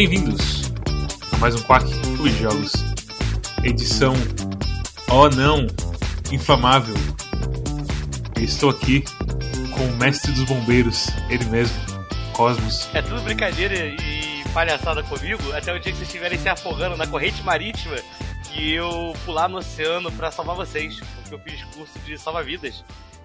[0.00, 0.72] Bem-vindos
[1.30, 1.84] a mais um Quack
[2.16, 2.72] Clube de Jogos.
[3.62, 4.14] Edição
[5.10, 5.66] Oh não,
[6.32, 6.94] inflamável.
[8.34, 9.04] Eu estou aqui
[9.76, 11.76] com o mestre dos bombeiros, ele mesmo,
[12.32, 12.88] Cosmos.
[12.94, 17.06] É tudo brincadeira e palhaçada comigo até o dia que vocês estiverem se afogando na
[17.06, 17.96] corrente marítima
[18.56, 22.82] e eu pular no oceano pra salvar vocês, porque eu fiz curso de salva-vidas.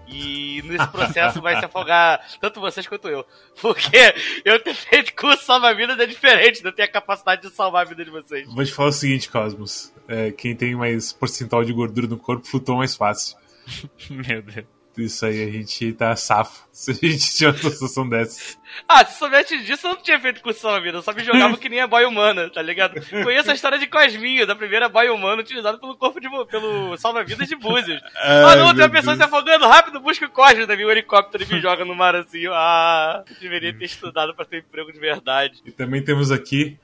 [0.08, 3.26] E nesse processo vai se afogar tanto vocês quanto eu.
[3.62, 7.90] Porque eu ter feito curso salva-vidas é diferente, não tenho a capacidade de salvar a
[7.90, 8.48] vida de vocês.
[8.54, 9.94] Vou te falar o seguinte, Cosmos.
[10.08, 13.38] É, quem tem mais percentual de gordura no corpo flutua mais fácil.
[14.10, 14.75] Meu Deus.
[14.98, 16.66] Isso aí, a gente tá safo.
[16.72, 18.58] Se a gente tinha uma situação dessa.
[18.88, 20.96] Ah, se soubesse disso, eu não tinha feito curso de salva-vidas.
[20.96, 22.96] Eu só me jogava que nem a boia humana, tá ligado?
[23.24, 27.48] Conheço a história de Cosminho, da primeira boia humana utilizada pelo corpo de pelo salva-vidas
[27.48, 28.02] de Búzios.
[28.18, 31.54] Ah, não, tem uma pessoa se afogando rápido, busca o Cosmo, daí o helicóptero e
[31.54, 32.46] me joga no mar assim.
[32.48, 35.62] Ah, deveria ter estudado pra ter emprego de verdade.
[35.66, 36.78] E também temos aqui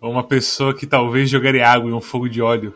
[0.00, 2.74] uma pessoa que talvez jogaria água em um fogo de óleo.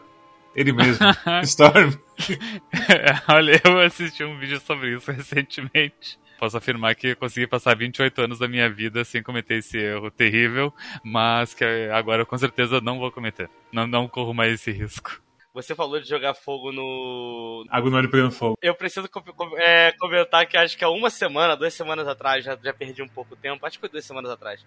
[0.54, 1.06] Ele mesmo,
[1.44, 1.94] Storm.
[3.28, 6.18] Olha, eu assisti um vídeo sobre isso recentemente.
[6.38, 10.72] Posso afirmar que consegui passar 28 anos da minha vida sem cometer esse erro terrível,
[11.02, 13.50] mas que agora com certeza não vou cometer.
[13.72, 15.20] Não, não corro mais esse risco.
[15.52, 17.64] Você falou de jogar fogo no.
[17.68, 18.56] Água no pegando fogo.
[18.62, 22.44] Eu preciso co co é, comentar que acho que há uma semana, duas semanas atrás,
[22.44, 24.64] já, já perdi um pouco tempo, acho que foi duas semanas atrás.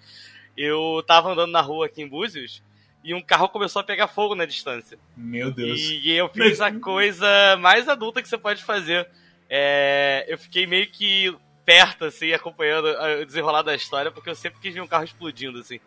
[0.58, 2.62] Eu tava andando na rua aqui em Búzios
[3.04, 4.98] e um carro começou a pegar fogo na distância.
[5.18, 5.80] Meu Deus.
[5.80, 7.28] E eu fiz a coisa
[7.60, 9.08] mais adulta que você pode fazer.
[9.50, 12.88] É, eu fiquei meio que perto, assim, acompanhando
[13.22, 15.80] o desenrolar da história, porque eu sempre quis ver um carro explodindo, assim.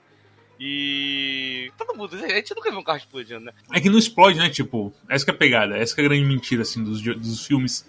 [0.58, 1.70] E.
[1.78, 3.52] Todo mundo, a gente nunca viu um carro explodindo, né?
[3.72, 4.50] É que não explode, né?
[4.50, 7.46] Tipo, essa que é a pegada, essa que é a grande mentira, assim, dos, dos
[7.46, 7.88] filmes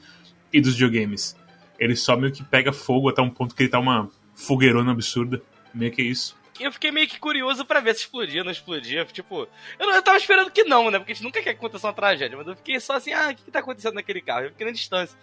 [0.54, 1.36] e dos videogames.
[1.80, 5.42] Ele só meio que pega fogo até um ponto que ele tá uma fogueirona absurda.
[5.74, 9.06] Meio que é isso eu fiquei meio que curioso para ver se explodia, não explodia.
[9.06, 10.98] Tipo, eu, eu tava esperando que não, né?
[10.98, 12.38] Porque a gente nunca quer que aconteça uma tragédia.
[12.38, 14.46] Mas eu fiquei só assim, ah, o que, que tá acontecendo naquele carro?
[14.46, 15.18] Eu fiquei na distância.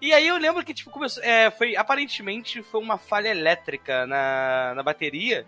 [0.00, 1.22] E aí eu lembro que, tipo, começou.
[1.22, 5.46] É, foi, aparentemente foi uma falha elétrica na, na bateria.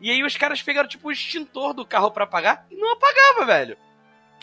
[0.00, 3.46] E aí os caras pegaram, tipo, o extintor do carro para apagar e não apagava,
[3.46, 3.76] velho.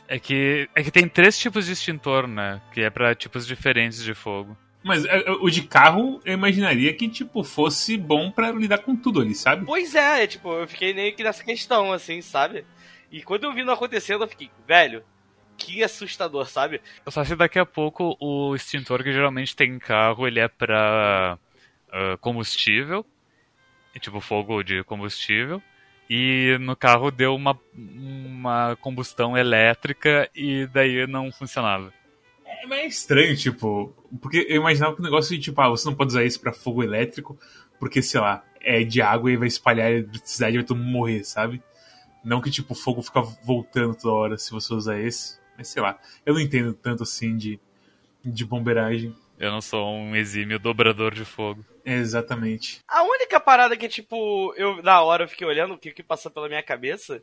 [0.08, 2.62] É que, é que tem três tipos de extintor, né?
[2.72, 4.58] Que é para tipos diferentes de fogo.
[4.84, 9.22] Mas é, o de carro, eu imaginaria que, tipo, fosse bom para lidar com tudo
[9.22, 9.66] ali, sabe?
[9.66, 12.66] Pois é, é, tipo, eu fiquei meio que nessa questão, assim, sabe?
[13.10, 15.04] E quando eu vi não acontecendo, eu fiquei, velho,
[15.58, 16.82] que assustador, sabe?
[17.08, 21.38] Só se daqui a pouco o extintor que geralmente tem em carro, ele é pra
[21.88, 23.06] uh, combustível,
[24.00, 25.62] tipo fogo de combustível,
[26.10, 31.94] e no carro deu uma, uma combustão elétrica e daí não funcionava.
[32.62, 35.96] É meio estranho, tipo, porque eu imaginava que o negócio de, tipo, ah, você não
[35.96, 37.38] pode usar isso pra fogo elétrico,
[37.80, 40.92] porque, sei lá, é de água e vai espalhar a eletricidade e vai todo mundo
[40.92, 41.62] morrer, sabe?
[42.24, 45.38] Não que, tipo, o fogo fica voltando toda hora se você usar esse.
[45.58, 47.60] Mas sei lá, eu não entendo tanto assim de,
[48.24, 49.16] de bombeiragem.
[49.38, 51.66] Eu não sou um exímio dobrador de fogo.
[51.86, 52.80] É, exatamente.
[52.88, 56.32] A única parada que, tipo, eu na hora eu fiquei olhando o que, que passou
[56.32, 57.22] pela minha cabeça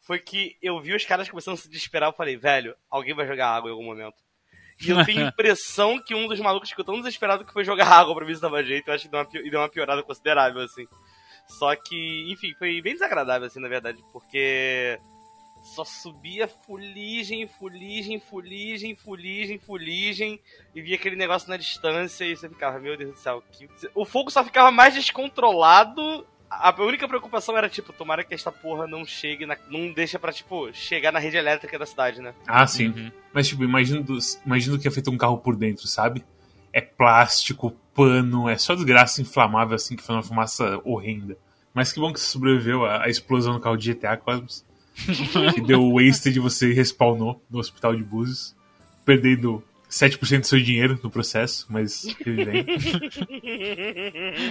[0.00, 2.08] foi que eu vi os caras começando a se desesperar.
[2.08, 4.16] Eu falei, velho, alguém vai jogar água em algum momento.
[4.80, 7.88] E eu tenho a impressão que um dos malucos ficou tão desesperado que foi jogar
[7.88, 8.88] água pra ver se dava jeito.
[8.88, 10.86] Eu acho que deu uma, deu uma piorada considerável, assim.
[11.46, 14.98] Só que, enfim, foi bem desagradável, assim, na verdade, porque
[15.62, 20.40] só subia fuligem, fuligem, fuligem, fuligem, fuligem,
[20.74, 23.42] e via aquele negócio na distância e você ficava, meu Deus do céu.
[23.52, 23.68] Que...
[23.94, 28.86] O fogo só ficava mais descontrolado a única preocupação era, tipo, tomara que esta porra
[28.86, 32.34] não chegue, na, não deixa pra, tipo, chegar na rede elétrica da cidade, né?
[32.46, 32.88] Ah, sim.
[32.88, 33.10] Uhum.
[33.32, 34.04] Mas, tipo, imagina,
[34.44, 36.24] imagina que é feito um carro por dentro, sabe?
[36.72, 41.36] É plástico, pano, é só desgraça inflamável, assim, que foi uma fumaça horrenda.
[41.74, 44.64] Mas que bom que você sobreviveu à, à explosão no carro de GTA Cosmos.
[45.54, 48.56] que deu o wasted de você respawnou no hospital de Búzios,
[49.04, 52.66] perdendo 7% do seu dinheiro no processo, mas bem.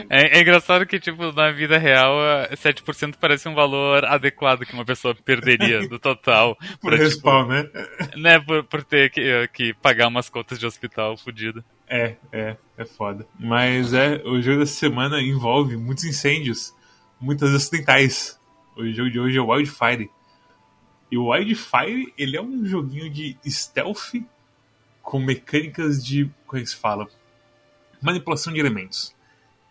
[0.10, 2.18] É, é, engraçado que, tipo, na vida real,
[2.52, 6.58] 7% parece um valor adequado que uma pessoa perderia do total.
[6.82, 7.88] por pra, respawn, tipo, né?
[8.16, 11.64] Né, por, por ter que, que pagar umas contas de hospital fodido.
[11.88, 13.28] É, é, é foda.
[13.40, 16.74] Mas é, o jogo dessa semana envolve muitos incêndios,
[17.20, 18.40] muitas acidentais.
[18.76, 20.10] O jogo de hoje é Wildfire.
[21.12, 24.14] E o Wildfire, ele é um joguinho de stealth
[25.08, 26.30] com mecânicas de.
[26.46, 27.08] Como é que se fala?
[28.02, 29.16] Manipulação de elementos.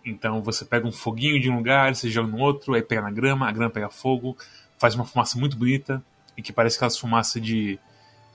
[0.03, 3.11] Então você pega um foguinho de um lugar, você joga no outro, aí pega na
[3.11, 4.35] grama, a grama pega fogo,
[4.79, 6.03] faz uma fumaça muito bonita,
[6.39, 7.79] e que parece aquelas fumaças de,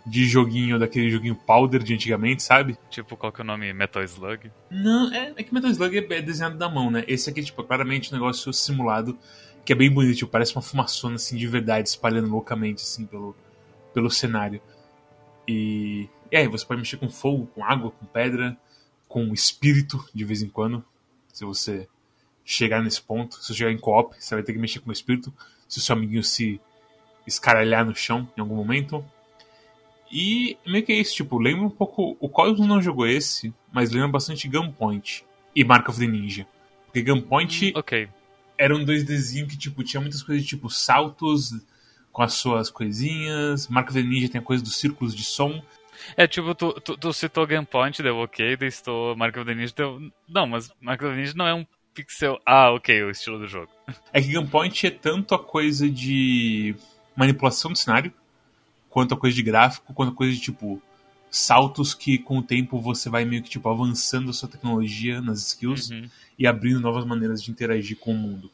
[0.05, 2.77] de joguinho, daquele joguinho powder de antigamente, sabe?
[2.87, 3.73] Tipo, qual que é o nome?
[3.73, 4.51] Metal Slug?
[4.69, 7.03] Não, é, é que Metal Slug é, é desenhado da mão, né?
[7.07, 9.17] Esse aqui, tipo, é claramente um negócio simulado
[9.65, 13.35] que é bem bonito, tipo, parece uma fumaçona assim de verdade espalhando loucamente assim pelo,
[13.91, 14.61] pelo cenário.
[15.47, 18.57] E, e aí você pode mexer com fogo, com água, com pedra,
[19.07, 20.83] com espírito de vez em quando.
[21.33, 21.87] Se você
[22.45, 24.93] chegar nesse ponto, se você chegar em co-op, você vai ter que mexer com o
[24.93, 25.33] espírito.
[25.67, 26.59] Se o seu amiguinho se
[27.27, 29.03] escaralhar no chão em algum momento.
[30.11, 32.17] E meio que é isso, tipo, lembra um pouco.
[32.19, 35.25] O Cosmos não jogou esse, mas lembra bastante Gunpoint
[35.55, 36.45] e Mark of the Ninja.
[36.85, 38.09] Porque Gunpoint Hum, Ok.
[38.57, 41.53] era um 2Dzinho que, tipo, tinha muitas coisas, tipo, saltos
[42.11, 43.69] com as suas coisinhas.
[43.69, 45.61] Mark of the Ninja tem a coisa dos círculos de som.
[46.17, 49.73] É, tipo, tu, tu, tu citou Gunpoint, deu ok, daí citou Mark of the Ninja,
[49.75, 49.99] deu...
[50.27, 52.39] Não, mas Mark of the Ninja não é um pixel...
[52.45, 53.69] Ah, ok, o estilo do jogo.
[54.13, 56.75] É que Gunpoint é tanto a coisa de
[57.15, 58.13] manipulação do cenário,
[58.89, 60.81] quanto a coisa de gráfico, quanto a coisa de, tipo,
[61.29, 65.39] saltos que com o tempo você vai meio que, tipo, avançando a sua tecnologia nas
[65.47, 66.09] skills Uhum.
[66.37, 68.51] e abrindo novas maneiras de interagir com o mundo.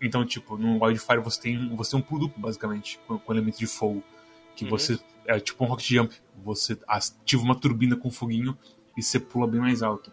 [0.00, 3.58] Então, tipo, no Wildfire você tem, você tem um pulo duplo, basicamente, com, com elementos
[3.58, 4.02] de fogo.
[4.56, 4.70] Que Uhum.
[4.70, 4.98] você.
[5.26, 6.14] É tipo um rocket jump.
[6.44, 8.56] Você ativa uma turbina com foguinho
[8.96, 10.12] e você pula bem mais alto.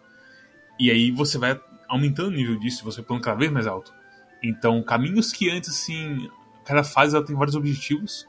[0.80, 3.94] E aí você vai aumentando o nível disso, você pula cada vez mais alto.
[4.42, 6.30] Então, caminhos que antes, assim.
[6.64, 8.28] Cada fase ela tem vários objetivos.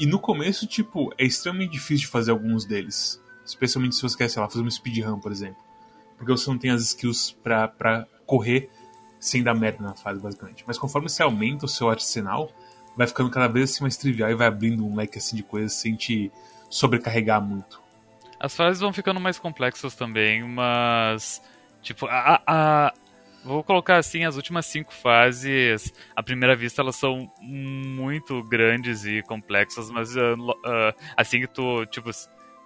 [0.00, 3.22] E no começo, tipo, é extremamente difícil de fazer alguns deles.
[3.44, 5.56] Especialmente se você quer, sei lá, fazer uma speedrun, por exemplo.
[6.18, 8.68] Porque você não tem as skills pra, pra correr
[9.18, 10.64] sem dar merda na fase, basicamente.
[10.66, 12.50] Mas conforme você aumenta o seu arsenal,
[12.96, 15.74] vai ficando cada vez assim mais trivial e vai abrindo um leque assim de coisas
[15.74, 16.30] sem te
[16.70, 17.80] sobrecarregar muito.
[18.38, 21.42] As fases vão ficando mais complexas também, mas.
[21.82, 22.42] Tipo, a.
[22.46, 22.92] a-
[23.44, 29.22] vou colocar assim, as últimas cinco fases, à primeira vista, elas são muito grandes e
[29.22, 32.10] complexas, mas lo- ah, assim que tu, tipo,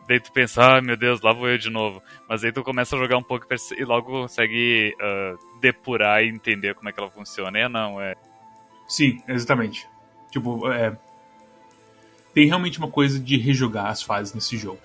[0.09, 2.03] daí tu pensa, ah, meu Deus, lá vou eu de novo.
[2.29, 3.47] Mas aí tu começa a jogar um pouco
[3.79, 7.59] e logo consegue ah, depurar e entender como é que ela funciona.
[7.59, 8.15] E não, é.
[8.89, 9.87] Sim, exatamente.
[10.31, 10.97] Tipo, é.
[12.33, 14.79] Tem realmente uma coisa de rejogar as fases nesse jogo.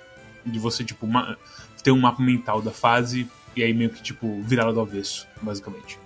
[0.45, 1.37] De você, tipo, ma-
[1.83, 5.27] ter um mapa mental da fase e aí meio que, tipo, virar ela do avesso,
[5.41, 5.99] basicamente.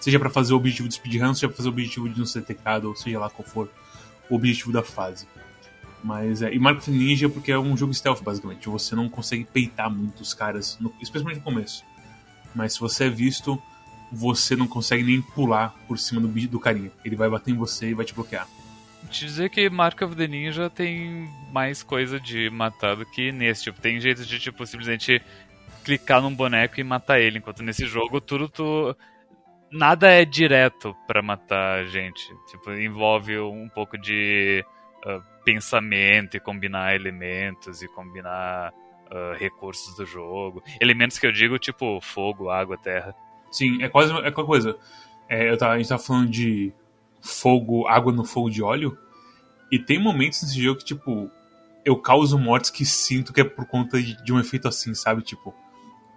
[0.00, 2.40] Seja pra fazer o objetivo de speedrun, seja pra fazer o objetivo de não ser
[2.40, 3.68] detectado, ou seja lá qual for
[4.30, 5.26] o objetivo da fase.
[6.04, 6.52] Mas é.
[6.54, 8.68] E the Ninja porque é um jogo stealth, basicamente.
[8.68, 11.82] Você não consegue peitar muito os caras, no- especialmente no começo.
[12.54, 13.60] Mas se você é visto,
[14.16, 16.90] você não consegue nem pular por cima do, do carinha.
[17.04, 18.48] Ele vai bater em você e vai te bloquear.
[19.10, 23.64] Te dizer que Mark of the Ninja tem mais coisa de matar do que nesse.
[23.64, 25.22] Tipo, tem jeito de, tipo, simplesmente
[25.84, 27.38] clicar num boneco e matar ele.
[27.38, 28.96] Enquanto nesse jogo, tudo tu.
[29.70, 32.26] Nada é direto pra matar a gente.
[32.50, 34.64] Tipo, envolve um pouco de
[35.04, 38.72] ah, pensamento e combinar elementos e combinar
[39.10, 40.62] ah, recursos do jogo.
[40.80, 43.14] Elementos que eu digo, tipo, fogo, água, terra.
[43.56, 44.76] Sim, é quase é aquela coisa.
[45.30, 46.74] É, eu tava, a gente tava falando de
[47.22, 48.98] fogo, água no fogo de óleo.
[49.72, 51.30] E tem momentos nesse jogo que, tipo,
[51.82, 55.22] eu causo mortes que sinto que é por conta de, de um efeito assim, sabe?
[55.22, 55.54] Tipo,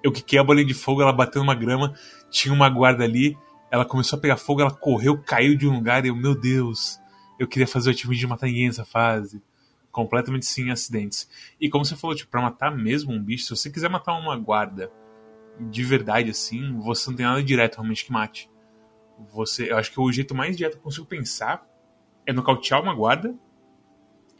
[0.04, 1.94] eu quiquei a bolinha de fogo, ela bateu numa grama,
[2.30, 3.38] tinha uma guarda ali,
[3.72, 7.00] ela começou a pegar fogo, ela correu, caiu de um lugar e eu, meu Deus,
[7.40, 9.42] eu queria fazer o achievement de matar ninguém nessa fase.
[9.94, 11.30] Completamente sem acidentes.
[11.60, 14.36] E como você falou, tipo, pra matar mesmo um bicho, se você quiser matar uma
[14.36, 14.92] guarda
[15.60, 18.50] de verdade, assim, você não tem nada direto realmente que mate.
[19.32, 21.68] Você, eu acho que o jeito mais direto que eu consigo pensar
[22.26, 23.36] é nocautear uma guarda,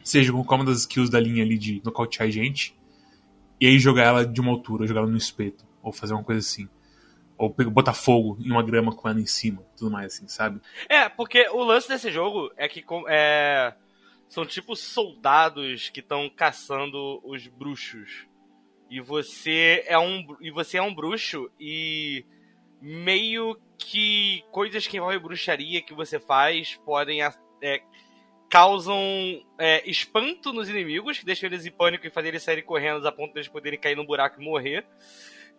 [0.02, 2.78] seja com uma das skills da linha ali de nocautear gente,
[3.60, 6.40] e aí jogar ela de uma altura, jogar ela no espeto, ou fazer uma coisa
[6.40, 6.68] assim.
[7.36, 10.60] Ou botar fogo em uma grama com ela em cima, tudo mais assim, sabe?
[10.88, 13.74] É, porque o lance desse jogo é que é,
[14.28, 18.26] são tipo soldados que estão caçando os bruxos.
[18.90, 22.26] E você é um e você é um bruxo e
[22.82, 27.32] meio que coisas que envolvem bruxaria que você faz podem é,
[28.50, 29.00] causam
[29.56, 33.12] é, espanto nos inimigos, que deixam eles em pânico e fazem eles saírem correndo a
[33.12, 34.84] ponto de eles poderem cair no buraco e morrer.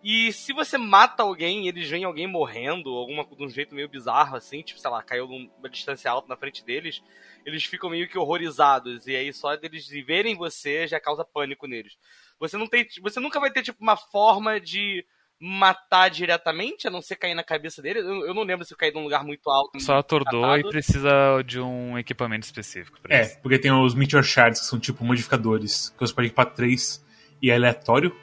[0.03, 3.87] E se você mata alguém e eles veem alguém morrendo, alguma de um jeito meio
[3.87, 7.03] bizarro, assim, tipo, sei lá, caiu numa distância alta na frente deles,
[7.45, 9.05] eles ficam meio que horrorizados.
[9.07, 11.97] E aí só deles verem você já causa pânico neles.
[12.41, 12.85] Você não tem.
[13.01, 15.05] Você nunca vai ter, tipo, uma forma de
[15.39, 17.99] matar diretamente, a não ser cair na cabeça dele.
[17.99, 19.79] Eu, eu não lembro se eu caí num lugar muito alto.
[19.79, 23.39] Só atordou e precisa de um equipamento específico pra É, isso.
[23.41, 27.03] porque tem os Meteor Shards, que são tipo modificadores, que você pode equipar três
[27.41, 28.15] e é aleatório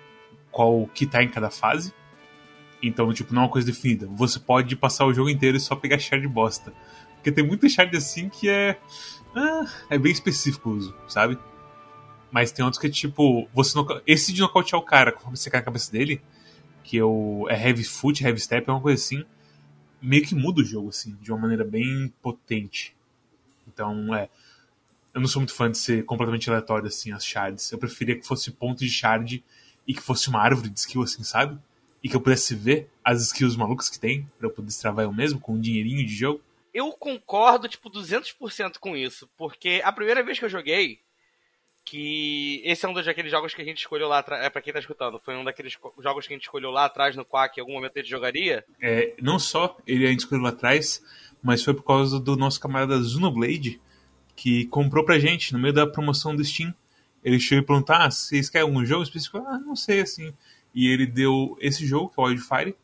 [0.51, 1.93] qual que tá em cada fase.
[2.81, 4.07] Então, tipo, não é uma coisa definida.
[4.13, 6.73] Você pode passar o jogo inteiro e só pegar shard bosta.
[7.15, 8.79] Porque tem muita shard assim que é.
[9.35, 11.37] Ah, é bem específico o uso, sabe?
[12.31, 13.49] Mas tem outros que é tipo.
[13.55, 16.21] Você noca- Esse de nocautear o cara conforme você cai na cabeça dele,
[16.85, 17.47] que é, o...
[17.49, 19.25] é Heavy Foot, Heavy Step, é uma coisa assim.
[20.01, 22.95] meio que muda o jogo, assim, de uma maneira bem potente.
[23.67, 24.29] Então, é.
[25.15, 27.73] Eu não sou muito fã de ser completamente aleatório, assim, as shards.
[27.73, 29.43] Eu preferia que fosse ponto de shard
[29.87, 31.59] e que fosse uma árvore de skill, assim, sabe?
[32.05, 35.13] E que eu pudesse ver as skills malucas que tem, pra eu poder destravar eu
[35.13, 36.41] mesmo, com um dinheirinho de jogo.
[36.73, 39.29] Eu concordo, tipo, 200% com isso.
[39.37, 41.01] Porque a primeira vez que eu joguei,
[41.89, 44.73] que esse é um daqueles jogos que a gente escolheu lá atrás, é pra quem
[44.73, 47.63] tá escutando, foi um daqueles jogos que a gente escolheu lá atrás no Quack, em
[47.63, 48.63] algum momento gente jogaria.
[48.81, 51.03] É, não só ele a gente escolheu lá atrás,
[51.43, 53.81] mas foi por causa do nosso camarada Zunoblade,
[54.37, 56.75] que comprou pra gente no meio da promoção do Steam.
[57.25, 59.39] Ele chegou e perguntou: Ah, vocês querem algum jogo específico?
[59.39, 60.33] Ah, não sei, assim.
[60.75, 62.77] E ele deu esse jogo, que é o Wildfire,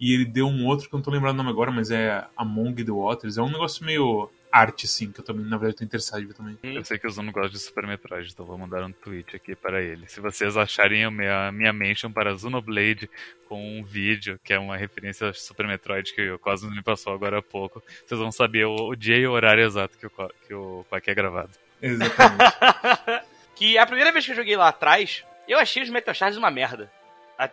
[0.00, 2.26] e ele deu um outro que eu não tô lembrando o nome agora, mas é
[2.36, 3.36] Among the Waters.
[3.36, 6.58] É um negócio meio arte, assim, que eu também, na verdade, tô interessado também.
[6.62, 9.56] Eu sei que o Zuno gosta de Super Metroid, então vou mandar um tweet aqui
[9.56, 10.06] para ele.
[10.06, 13.08] Se vocês acharem a minha, minha mention para Zunoblade
[13.48, 17.14] com um vídeo, que é uma referência a Super Metroid que o Cosmos me passou
[17.14, 20.10] agora há pouco, vocês vão saber o, o dia e o horário exato que o,
[20.46, 21.50] que o Quack é gravado.
[21.80, 23.24] Exatamente.
[23.56, 26.50] que a primeira vez que eu joguei lá atrás, eu achei os Metal Shards uma
[26.50, 26.92] merda.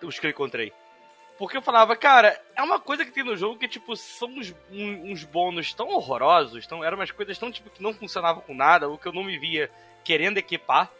[0.04, 0.72] Os que eu encontrei.
[1.40, 4.54] Porque eu falava, cara, é uma coisa que tem no jogo que, tipo, são uns,
[4.70, 8.90] uns bônus tão horrorosos, tão, eram umas coisas tão, tipo, que não funcionavam com nada,
[8.90, 9.72] ou que eu não me via
[10.04, 10.92] querendo equipar,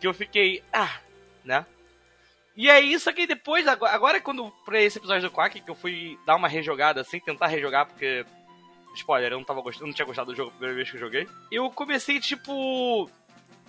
[0.00, 0.98] que eu fiquei, ah,
[1.44, 1.66] né?
[2.56, 5.74] E é isso que depois, agora, agora quando, pra esse episódio do Quack, que eu
[5.74, 8.24] fui dar uma rejogada, sem tentar rejogar, porque,
[8.94, 11.00] spoiler, eu não, tava gostando, não tinha gostado do jogo a primeira vez que eu
[11.00, 13.10] joguei, eu comecei, tipo,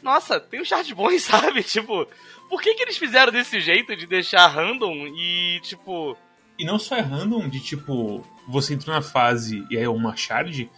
[0.02, 1.64] nossa, tem um chart bons, sabe?
[1.64, 2.08] Tipo,
[2.50, 6.18] por que, que eles fizeram desse jeito de deixar random e, tipo.
[6.58, 10.16] E não só é random de tipo, você entrou na fase e aí é uma
[10.16, 10.70] shard.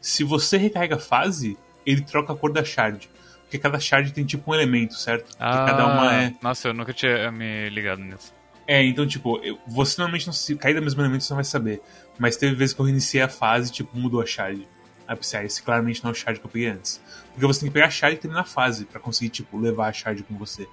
[0.00, 3.10] Se você recarrega a fase, ele troca a cor da shard.
[3.42, 5.26] Porque cada shard tem tipo um elemento, certo?
[5.26, 6.34] Porque ah, cada uma é.
[6.42, 8.32] Nossa, eu nunca tinha me ligado nisso.
[8.66, 11.44] É, então, tipo, eu, você normalmente não se cair da mesma elemento, você não vai
[11.44, 11.82] saber.
[12.18, 14.66] Mas teve vezes que eu reiniciei a fase tipo, mudou a shard.
[15.06, 17.00] Aí eu pensei, ah, esse claramente não é o shard que eu peguei antes.
[17.32, 19.92] Porque você tem que pegar shard e terminar a fase para conseguir, tipo, levar a
[19.92, 20.68] shard com você.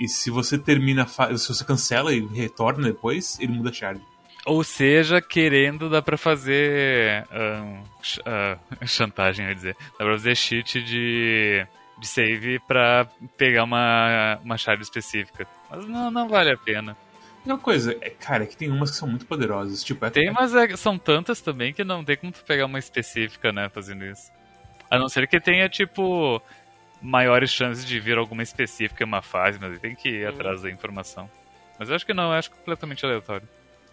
[0.00, 3.72] E se você termina a fase, se você cancela e retorna depois, ele muda a
[3.72, 4.00] shard.
[4.44, 9.76] Ou seja, querendo dá pra fazer um, uh, chantagem, eu dizer.
[9.98, 11.66] Dá pra fazer cheat de,
[11.98, 15.46] de save pra pegar uma, uma shard específica.
[15.70, 16.96] Mas não, não vale a pena.
[17.44, 19.84] Uma coisa, é, cara, é que tem umas que são muito poderosas.
[19.84, 22.78] Tipo, é, tem, mas é, são tantas também que não tem como tu pegar uma
[22.78, 24.30] específica, né, fazendo isso.
[24.90, 26.40] A não ser que tenha, tipo,
[27.02, 30.70] maiores chances de vir alguma específica em uma fase, mas tem que ir atrás da
[30.70, 31.30] informação.
[31.78, 33.46] Mas eu acho que não, eu acho completamente aleatório.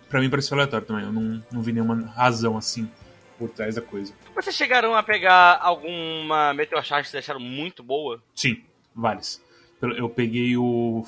[0.08, 2.90] Pra mim pareceu aleatório também, eu não, não vi nenhuma razão assim
[3.38, 4.14] por trás da coisa.
[4.36, 8.22] Vocês chegaram a pegar alguma Meteor Shard que vocês acharam muito boa?
[8.36, 8.64] Sim,
[8.96, 9.42] várias.
[9.82, 11.04] Eu peguei o.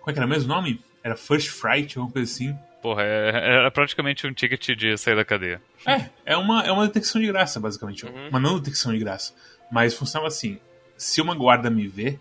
[0.00, 0.82] Como é que era mesmo o nome?
[1.02, 2.56] Era First Fright, alguma coisa assim.
[2.82, 5.60] Porra, é, era praticamente um ticket de sair da cadeia.
[5.86, 8.06] É, é uma, é uma detecção de graça, basicamente.
[8.06, 8.28] Uhum.
[8.28, 9.34] Uma não detecção de graça.
[9.70, 10.58] Mas funcionava assim:
[10.96, 12.18] se uma guarda me vê,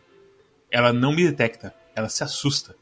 [0.70, 2.76] ela não me detecta, ela se assusta.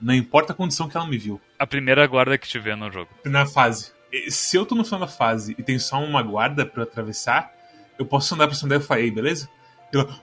[0.00, 1.40] Não importa a condição que ela me viu.
[1.58, 3.10] A primeira guarda que te vê no jogo.
[3.24, 3.92] Na fase.
[4.28, 7.52] Se eu tô no final da fase e tem só uma guarda pra eu atravessar,
[7.98, 9.48] eu posso andar pra cima dela e falar, ei, beleza?
[9.92, 10.20] E ela.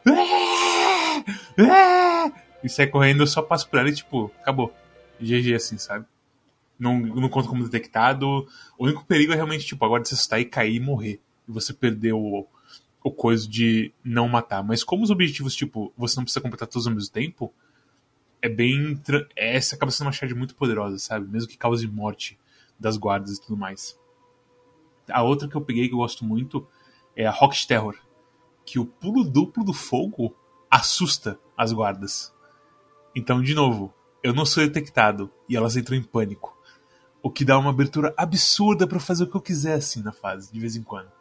[2.64, 4.74] E sai correndo, eu só passo por ela e tipo, acabou.
[5.20, 6.06] GG assim, sabe?
[6.78, 8.48] Não, não conta como detectado.
[8.78, 11.22] O único perigo é realmente, tipo, agora você assustar e cair e morrer.
[11.48, 12.46] E você perder o,
[13.04, 14.64] o coisa de não matar.
[14.64, 17.54] Mas como os objetivos, tipo, você não precisa completar todos ao mesmo tempo,
[18.42, 19.02] é bem.
[19.36, 21.28] Essa acaba sendo uma shard muito poderosa, sabe?
[21.28, 22.38] Mesmo que cause morte
[22.80, 23.98] das guardas e tudo mais.
[25.10, 26.68] A outra que eu peguei que eu gosto muito
[27.16, 27.96] é a Rocket Terror.
[28.66, 30.36] Que o pulo duplo do fogo
[30.70, 32.34] assusta as guardas.
[33.16, 33.94] Então, de novo,
[34.26, 36.58] eu não sou detectado e elas entram em pânico.
[37.22, 40.52] O que dá uma abertura absurda para fazer o que eu quiser assim na fase,
[40.52, 41.12] de vez em quando.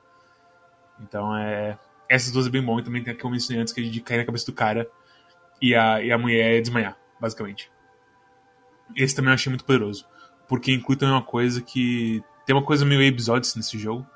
[0.98, 1.78] Então é.
[2.08, 2.80] Essas duas é bem bom.
[2.80, 4.54] E também tem a que eu mencionei antes, que é de cair na cabeça do
[4.54, 4.90] cara
[5.60, 7.70] e a, e a mulher desmanhar, basicamente.
[8.96, 10.06] Esse também eu achei muito poderoso.
[10.48, 12.22] Porque inclui também uma coisa que.
[12.46, 14.06] Tem uma coisa meio episódios nesse jogo,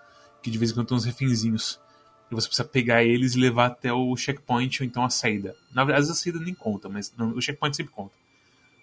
[0.42, 1.78] que de vez em quando tem uns refinzinhos.
[2.30, 5.54] E você precisa pegar eles e levar até o checkpoint ou então a saída.
[5.74, 8.16] Na verdade, a saída nem conta, mas não, o checkpoint sempre conta.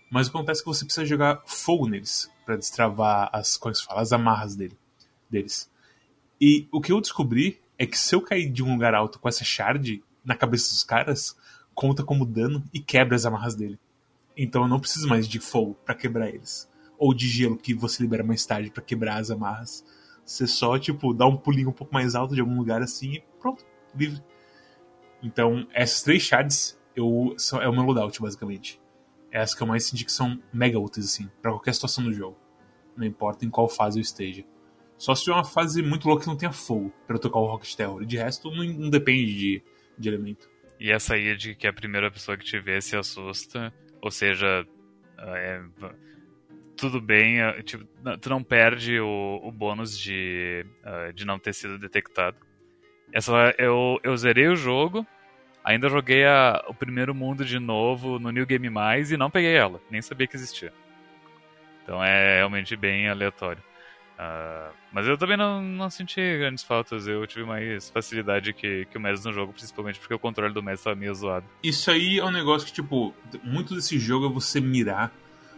[0.10, 4.14] Mas acontece que você precisa jogar fogo neles para destravar as, como é fala, as
[4.14, 4.78] amarras dele,
[5.30, 5.70] deles.
[6.40, 9.28] E o que eu descobri é que se eu cair de um lugar alto com
[9.28, 11.36] essa shard na cabeça dos caras,
[11.74, 13.80] conta como dano e quebra as amarras dele.
[14.38, 16.70] Então eu não preciso mais de fogo para quebrar eles.
[16.98, 19.84] Ou de gelo que você libera mais tarde para quebrar as amarras.
[20.26, 23.24] Você só, tipo, dá um pulinho um pouco mais alto de algum lugar assim e
[23.40, 24.24] pronto, livre.
[25.22, 28.82] Então, essas três shards eu, é o meu loadout, basicamente.
[29.36, 32.38] É que eu mais senti que são mega úteis, assim, pra qualquer situação do jogo.
[32.96, 34.46] Não importa em qual fase eu esteja.
[34.98, 37.76] Só se tiver uma fase muito louca que não tenha fogo para tocar o Rocket
[37.76, 38.06] Terror.
[38.06, 39.64] De resto, não, não depende de,
[39.98, 40.50] de elemento.
[40.80, 44.66] E essa aí de que a primeira pessoa que te vê se assusta, ou seja,
[45.18, 45.62] é,
[46.78, 47.86] tudo bem, é, tipo,
[48.22, 52.38] tu não perde o, o bônus de, uh, de não ter sido detectado.
[53.12, 55.06] Essa, eu, eu zerei o jogo,
[55.66, 59.56] ainda joguei a, o primeiro mundo de novo no New Game Mais e não peguei
[59.56, 60.72] ela, nem sabia que existia.
[61.84, 63.62] Então é realmente bem aleatório.
[64.16, 68.98] Uh, mas eu também não, não senti grandes faltas, eu tive mais facilidade que, que
[68.98, 71.46] o Messi no jogo, principalmente porque o controle do Messi estava meio zoado.
[71.62, 75.12] Isso aí é um negócio que, tipo, muito desse jogo é você mirar,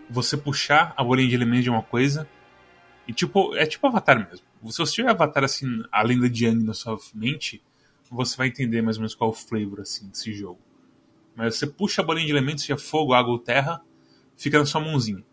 [0.09, 2.27] você puxar a bolinha de elementos de uma coisa,
[3.07, 4.45] e tipo, é tipo Avatar mesmo.
[4.71, 7.61] Se você tiver Avatar assim, a lenda de Yang na sua mente,
[8.09, 10.59] você vai entender mais ou menos qual é o flavor assim, desse jogo.
[11.35, 13.81] Mas você puxa a bolinha de elementos, seja fogo, água ou terra,
[14.35, 15.23] fica na sua mãozinha.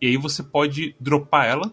[0.00, 1.72] E aí você pode dropar ela,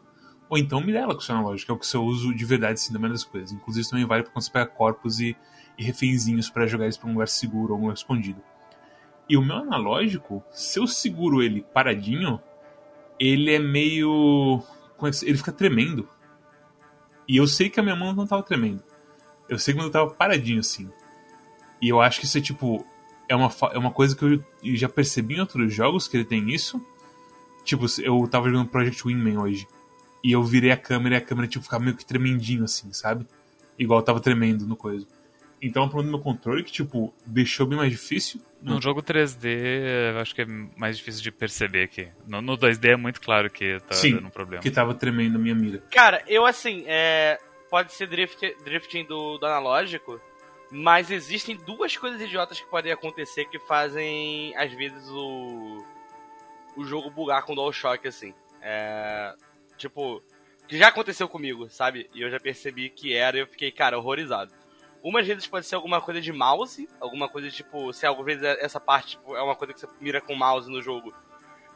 [0.50, 2.74] ou então mirar ela com seu analógico, que é o que você usa de verdade
[2.74, 3.52] assim, da maioria das coisas.
[3.52, 5.36] Inclusive isso também vale para quando você pega corpos e,
[5.78, 8.42] e refenzinhos para jogar eles para um lugar seguro ou um lugar escondido.
[9.30, 12.42] E o meu analógico, se eu seguro ele paradinho,
[13.20, 14.64] ele é meio.
[15.22, 16.10] Ele fica tremendo.
[17.28, 18.84] E eu sei que a minha mão não tava tremendo.
[19.50, 20.90] Eu sei que eu tava paradinho assim.
[21.82, 22.86] E eu acho que isso é tipo.
[23.28, 24.44] É uma, é uma coisa que eu
[24.76, 26.84] já percebi em outros jogos que ele tem isso.
[27.64, 29.68] Tipo, eu tava jogando Project Wingman hoje.
[30.24, 33.26] E eu virei a câmera e a câmera, tipo, ficava meio que tremendinho, assim, sabe?
[33.78, 35.06] Igual tava tremendo no coisa.
[35.62, 38.42] Então, o problema do meu controle que, tipo, deixou bem mais difícil.
[38.62, 39.46] No jogo 3D,
[40.14, 40.46] eu acho que é
[40.76, 42.08] mais difícil de perceber aqui.
[42.28, 44.62] No, no 2D é muito claro que tá Sim, dando um problema.
[44.62, 45.84] que tava tremendo a minha mira.
[45.92, 47.40] Cara, eu assim, é...
[47.70, 50.20] pode ser drift, drifting do, do analógico,
[50.72, 55.86] mas existem duas coisas idiotas que podem acontecer que fazem, às vezes, o
[56.76, 58.34] o jogo bugar com DualShock, assim.
[58.62, 59.34] É,
[59.78, 60.24] tipo,
[60.68, 62.10] que já aconteceu comigo, sabe?
[62.14, 64.54] E eu já percebi que era e eu fiquei, cara, horrorizado.
[65.04, 68.80] Umas vezes pode ser alguma coisa de mouse, alguma coisa tipo, se alguma vez essa
[68.80, 71.14] parte tipo, é uma coisa que você mira com mouse no jogo,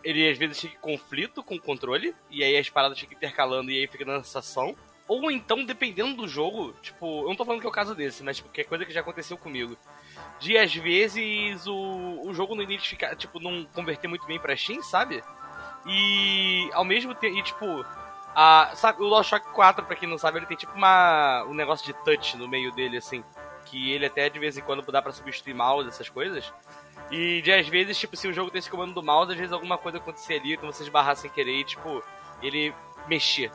[0.03, 3.71] ele às vezes fica em conflito com o controle, e aí as paradas ficam intercalando
[3.71, 4.75] e aí fica na sensação.
[5.07, 8.23] Ou então, dependendo do jogo, tipo, eu não tô falando que é o caso desse,
[8.23, 9.77] mas tipo, que é coisa que já aconteceu comigo.
[10.39, 14.81] De às vezes o, o jogo não identificar, tipo, não converter muito bem pra Steam,
[14.81, 15.21] sabe?
[15.85, 17.85] E ao mesmo tempo, e tipo,
[18.35, 21.85] a, sabe, o DualShock 4, pra quem não sabe, ele tem tipo uma, um negócio
[21.85, 23.23] de touch no meio dele, assim.
[23.65, 26.51] Que ele até de vez em quando dá pra substituir mouse, essas coisas.
[27.11, 29.53] E de às vezes, tipo, se o jogo tem esse comando do mouse, às vezes
[29.53, 32.01] alguma coisa acontecer ali, quando você esbarrar sem querer e, tipo,
[32.41, 32.73] ele
[33.07, 33.51] mexer.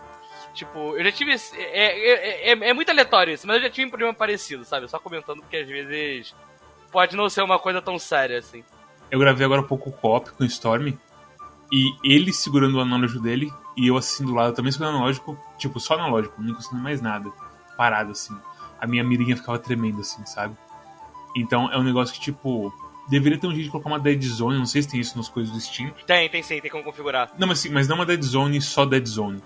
[0.55, 1.33] Tipo, eu já tive.
[1.33, 4.65] Esse, é, é, é, é, muito aleatório isso, mas eu já tive um problema parecido,
[4.65, 4.89] sabe?
[4.89, 6.35] Só comentando porque às vezes
[6.91, 8.65] pode não ser uma coisa tão séria assim.
[9.11, 10.95] Eu gravei agora um pouco o cop com o Storm.
[11.71, 15.39] E ele segurando o analógico dele e eu assim do lado também segurando o analógico,
[15.59, 17.31] tipo, só analógico, não encostando mais nada.
[17.77, 18.35] Parado assim.
[18.81, 20.57] A minha mirinha ficava tremendo assim, sabe?
[21.37, 22.73] Então é um negócio que, tipo,
[23.09, 25.29] deveria ter um jeito de colocar uma dead zone, não sei se tem isso nas
[25.29, 25.93] coisas do Steam.
[26.07, 27.31] Tem, tem sim, tem como configurar.
[27.39, 29.43] Não, mas, mas não uma dead zone, só dead zone.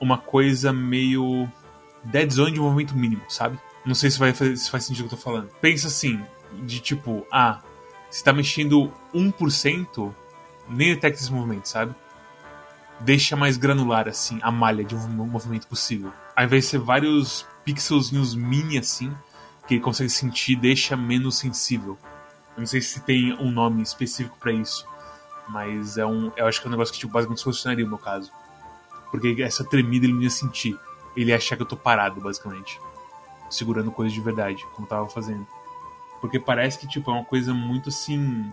[0.00, 1.48] Uma coisa meio.
[2.02, 3.58] Dead zone de movimento mínimo, sabe?
[3.84, 5.48] Não sei se, vai, se faz sentido o que eu tô falando.
[5.60, 6.22] Pensa assim,
[6.62, 7.60] de tipo, ah,
[8.10, 10.14] se tá mexendo 1%,
[10.68, 11.94] nem detecta esse movimento, sabe?
[13.00, 16.12] Deixa mais granular, assim, a malha de um movimento possível.
[16.34, 19.14] Ao invés de ser vários pixelzinhos mini, assim,
[19.66, 21.98] que ele consegue sentir, deixa menos sensível.
[22.56, 24.86] Eu não sei se tem um nome específico para isso,
[25.48, 27.98] mas é um, eu acho que é um negócio que tipo, basicamente solucionaria no meu
[27.98, 28.30] caso.
[29.10, 30.78] Porque essa tremida ele não ia sentir.
[31.16, 32.80] Ele ia achar que eu tô parado, basicamente.
[33.48, 35.46] Segurando coisas de verdade, como eu tava fazendo.
[36.20, 38.52] Porque parece que, tipo, é uma coisa muito assim.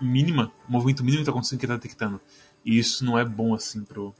[0.00, 0.52] mínima.
[0.68, 2.20] O movimento mínimo que tá acontecendo que tá detectando.
[2.64, 4.14] E isso não é bom, assim, pro,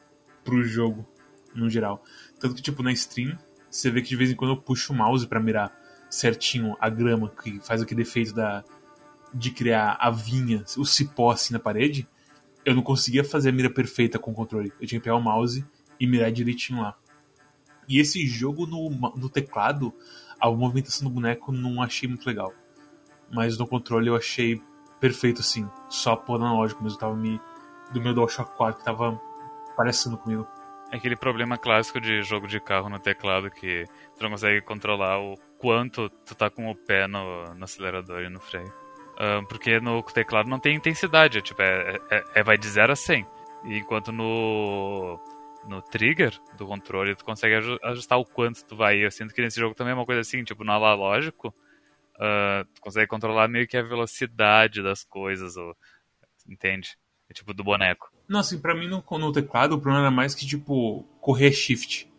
[0.45, 1.07] pro jogo,
[1.55, 2.03] no geral.
[2.41, 3.39] Tanto que, tipo, na stream,
[3.71, 5.73] você vê que de vez em quando eu puxo o mouse para mirar
[6.09, 8.65] certinho a grama, que faz aquele efeito da,
[9.35, 12.09] de criar a vinha, o cipó assim na parede.
[12.67, 14.73] Eu não conseguia fazer a mira perfeita com o controle.
[14.81, 15.65] Eu tinha que pegar o mouse
[16.01, 16.97] e mirar direitinho lá.
[17.89, 19.95] E esse jogo no, no teclado,
[20.41, 22.53] a movimentação do boneco não achei muito legal.
[23.33, 24.61] Mas no controle eu achei
[25.01, 25.69] perfeito assim.
[25.89, 26.99] Só por analógico mesmo.
[26.99, 27.41] Tava me.
[27.93, 29.21] Do meu DualShock 4 que tava
[29.77, 30.45] parecendo comigo.
[30.91, 33.85] É aquele problema clássico de jogo de carro no teclado que
[34.17, 38.29] tu não consegue controlar o quanto tu tá com o pé no, no acelerador e
[38.29, 38.73] no freio.
[39.49, 43.27] Porque no teclado não tem intensidade, tipo, é, é, é, vai de 0 a 100.
[43.65, 45.19] enquanto no
[45.69, 49.05] no trigger do controle, tu consegue ajustar o quanto tu vai.
[49.05, 52.81] Eu sinto que nesse jogo também é uma coisa assim, tipo, no analógico, uh, tu
[52.81, 55.77] consegue controlar meio que a velocidade das coisas, ou,
[56.49, 56.97] entende?
[57.29, 58.13] É tipo do boneco.
[58.29, 62.11] Não, assim, pra mim no, no teclado o problema era mais que, tipo, correr shift.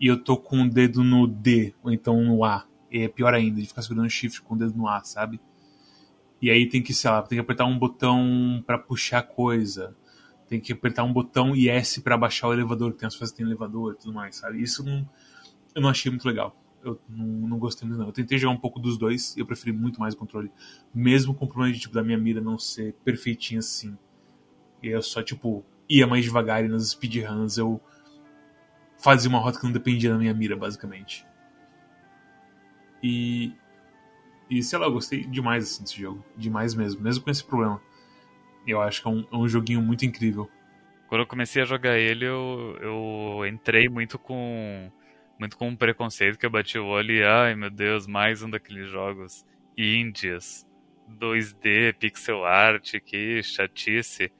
[0.00, 2.66] e eu tô com o dedo no D, ou então no A.
[2.90, 5.40] E é pior ainda, de ficar segurando shift com o dedo no A, sabe?
[6.42, 9.96] E aí tem que, sei lá, tem que apertar um botão para puxar coisa.
[10.48, 13.30] Tem que apertar um botão e S para baixar o elevador, que tem as coisas
[13.30, 14.60] que tem elevador e tudo mais, sabe?
[14.60, 15.08] Isso não,
[15.72, 16.60] eu não achei muito legal.
[16.84, 18.08] Eu não, não gostei muito, não.
[18.08, 20.50] Eu tentei jogar um pouco dos dois e eu preferi muito mais o controle.
[20.92, 23.96] Mesmo com o problema de, tipo, da minha mira não ser perfeitinha assim.
[24.82, 27.80] E eu só, tipo, ia mais devagar e nas speedruns eu
[28.98, 31.24] fazia uma rota que não dependia da minha mira, basicamente.
[33.00, 33.54] E.
[34.52, 36.22] E sei lá, eu gostei demais assim, desse jogo.
[36.36, 37.80] Demais mesmo, mesmo com esse problema.
[38.66, 40.46] Eu acho que é um, é um joguinho muito incrível.
[41.08, 44.92] Quando eu comecei a jogar ele, eu, eu entrei muito com.
[45.38, 48.50] Muito com um preconceito que eu bati o olho e, ai meu Deus, mais um
[48.50, 49.44] daqueles jogos
[49.76, 50.66] índias,
[51.08, 54.30] 2D, pixel art, que chatice.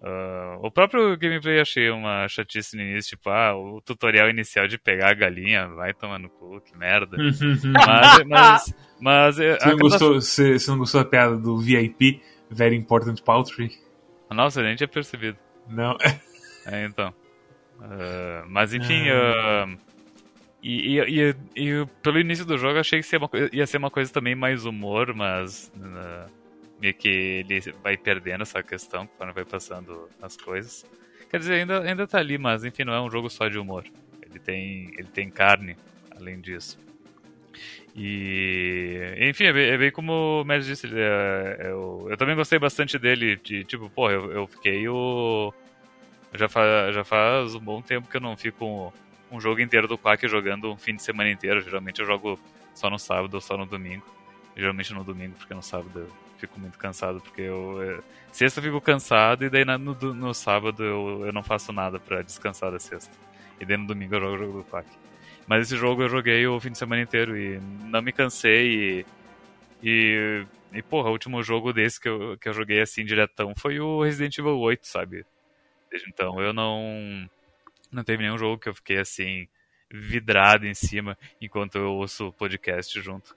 [0.00, 4.78] Uh, o próprio gameplay achei uma chatice no início, tipo, ah, o tutorial inicial de
[4.78, 7.18] pegar a galinha, vai tomar no cu, que merda.
[7.76, 12.76] mas, mas, mas, você, não gostou, você, você, não gostou da piada do VIP, Very
[12.76, 13.70] Important Poultry?
[14.30, 15.36] Nossa, eu nem tinha percebido.
[15.68, 15.98] Não.
[16.66, 17.12] é, então.
[17.78, 19.78] Uh, mas enfim, uh,
[20.62, 23.76] e, e, e, e, pelo início do jogo achei que ia ser uma, ia ser
[23.76, 25.70] uma coisa também mais humor, mas
[26.80, 30.84] meio que ele vai perdendo essa questão quando vai passando as coisas.
[31.30, 33.84] Quer dizer, ainda, ainda tá ali, mas enfim, não é um jogo só de humor.
[34.22, 35.76] Ele tem, ele tem carne,
[36.16, 36.78] além disso.
[37.94, 42.58] E, enfim, é bem, é bem como o Mads disse, é, eu, eu também gostei
[42.58, 45.52] bastante dele, de tipo, pô, eu, eu fiquei o...
[46.32, 49.88] Já, fa, já faz um bom tempo que eu não fico um, um jogo inteiro
[49.88, 51.60] do Quack jogando um fim de semana inteiro.
[51.60, 52.38] Geralmente eu jogo
[52.72, 54.06] só no sábado ou só no domingo.
[54.56, 57.82] Geralmente no domingo, porque no sábado eu fico muito cansado, porque eu.
[57.82, 61.98] eu sexta eu fico cansado e daí no, no sábado eu, eu não faço nada
[61.98, 63.16] para descansar da sexta.
[63.60, 64.88] E daí no domingo eu jogo o jogo do Quack.
[65.46, 69.06] Mas esse jogo eu joguei o fim de semana inteiro e não me cansei e.
[69.82, 73.80] E, e porra, o último jogo desse que eu, que eu joguei assim diretão foi
[73.80, 75.24] o Resident Evil 8, sabe?
[75.90, 77.28] Desde então eu não.
[77.90, 79.48] Não teve nenhum jogo que eu fiquei assim
[79.90, 83.34] vidrado em cima enquanto eu ouço o podcast junto.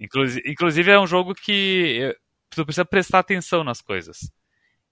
[0.00, 2.14] Inclusive, é um jogo que
[2.50, 4.32] tu precisa prestar atenção nas coisas.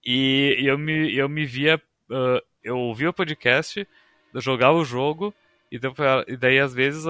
[0.04, 1.80] E, eu me, eu me via.
[2.10, 3.86] Uh, eu ouvia o podcast,
[4.34, 5.32] jogava o jogo,
[5.70, 5.78] e,
[6.28, 7.04] e daí às vezes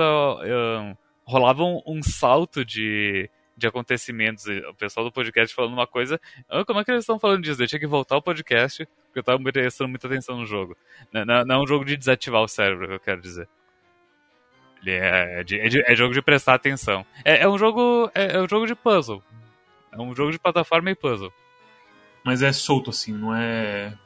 [1.24, 4.46] rolava um, um, salto de, de acontecimentos.
[4.46, 6.20] O pessoal do podcast falando uma coisa.
[6.48, 7.62] Ah, como é que eles estão falando disso?
[7.62, 10.76] Eu tinha que voltar ao podcast, porque eu estava prestando muita atenção no jogo.
[11.12, 13.48] Não, não, não é um jogo de desativar o cérebro, eu quero dizer.
[14.90, 17.04] É, de, é, de, é, jogo de prestar atenção.
[17.24, 18.10] É, é um jogo.
[18.14, 19.22] É, é, um jogo de puzzle.
[19.92, 21.32] É um jogo de plataforma e puzzle.
[22.24, 23.96] Mas é solto, assim, não é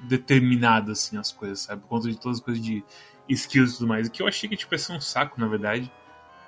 [0.00, 1.82] determinado, assim, as coisas, sabe?
[1.82, 2.84] Por conta de todas as coisas de
[3.28, 4.08] skills e tudo mais.
[4.08, 5.90] Que eu achei que tipo, ia ser um saco, na verdade.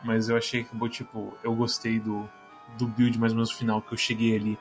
[0.03, 2.29] Mas eu achei que, tipo, eu gostei do,
[2.79, 4.59] do build mais ou menos final, que eu cheguei ali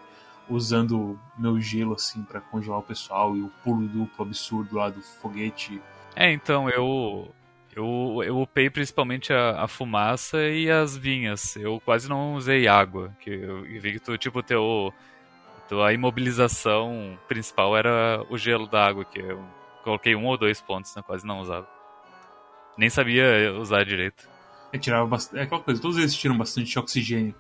[0.50, 5.02] usando meu gelo, assim, para congelar o pessoal e o pulo duplo absurdo lá do
[5.02, 5.82] foguete.
[6.16, 7.34] É, então, eu
[7.80, 11.56] eu, eu upei principalmente a, a, fumaça e as vinhas.
[11.56, 13.16] Eu quase não usei água.
[13.20, 14.94] Que eu vi que tu, tipo, teu,
[15.84, 19.44] a imobilização principal era o gelo da água, que eu
[19.84, 21.02] coloquei um ou dois pontos, né?
[21.02, 21.68] Quase não usava.
[22.78, 24.28] Nem sabia usar direito.
[24.74, 25.40] É, tirava bastante.
[25.40, 27.34] É aquela coisa, todos eles tiram bastante oxigênio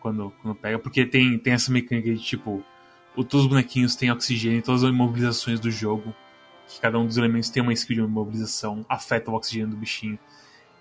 [0.00, 2.62] quando, quando pega, porque tem, tem essa mecânica de tipo.
[3.14, 6.14] Todos os bonequinhos têm oxigênio, todas as imobilizações do jogo
[6.70, 10.16] que cada um dos elementos tem uma skill de mobilização, afeta o oxigênio do bichinho.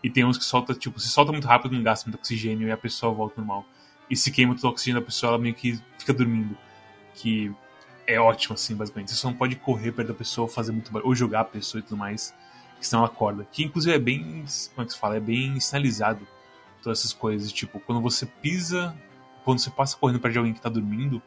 [0.04, 2.72] E tem uns que solta, tipo, se solta muito rápido, não gasta muito oxigênio e
[2.72, 3.66] a pessoa volta normal.
[4.08, 6.56] E se queima todo o oxigênio da pessoa, ela meio que fica dormindo.
[7.16, 7.52] Que
[8.06, 9.10] é ótimo, assim, basicamente.
[9.10, 11.80] Você só não pode correr perto da pessoa, fazer muito barulho, ou jogar a pessoa
[11.80, 12.36] e tudo mais,
[12.80, 13.48] que senão ela acorda.
[13.52, 16.26] Que inclusive é bem, como é que se fala, é bem sinalizado
[16.84, 17.52] todas essas coisas.
[17.52, 18.96] Tipo, quando você pisa,
[19.44, 21.20] quando você passa correndo perto de alguém que tá dormindo,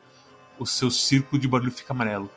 [0.56, 2.30] o seu círculo de barulho fica amarelo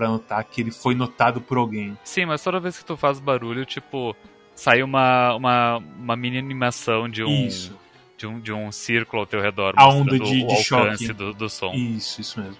[0.00, 1.96] para notar que ele foi notado por alguém.
[2.02, 4.16] Sim, mas toda vez que tu faz barulho, tipo,
[4.54, 7.46] sai uma, uma, uma mini animação de um.
[7.46, 7.78] Isso.
[8.16, 11.12] De um, de um círculo ao teu redor, a onda de, de o alcance choque.
[11.12, 11.72] Do, do som.
[11.72, 12.58] Isso, isso mesmo.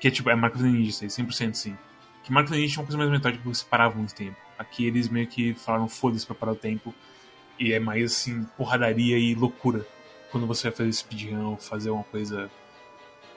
[0.00, 1.76] Que é tipo, é Marco Ninja, isso aí, 100% sim.
[2.22, 4.36] Que Marco Ninja é uma coisa mais metódica que você parava muito tempo.
[4.58, 6.94] Aqui eles meio que falaram foda-se pra parar o tempo.
[7.58, 9.86] E é mais assim, porradaria e loucura.
[10.30, 12.50] Quando você vai fazer speedrun ou fazer uma coisa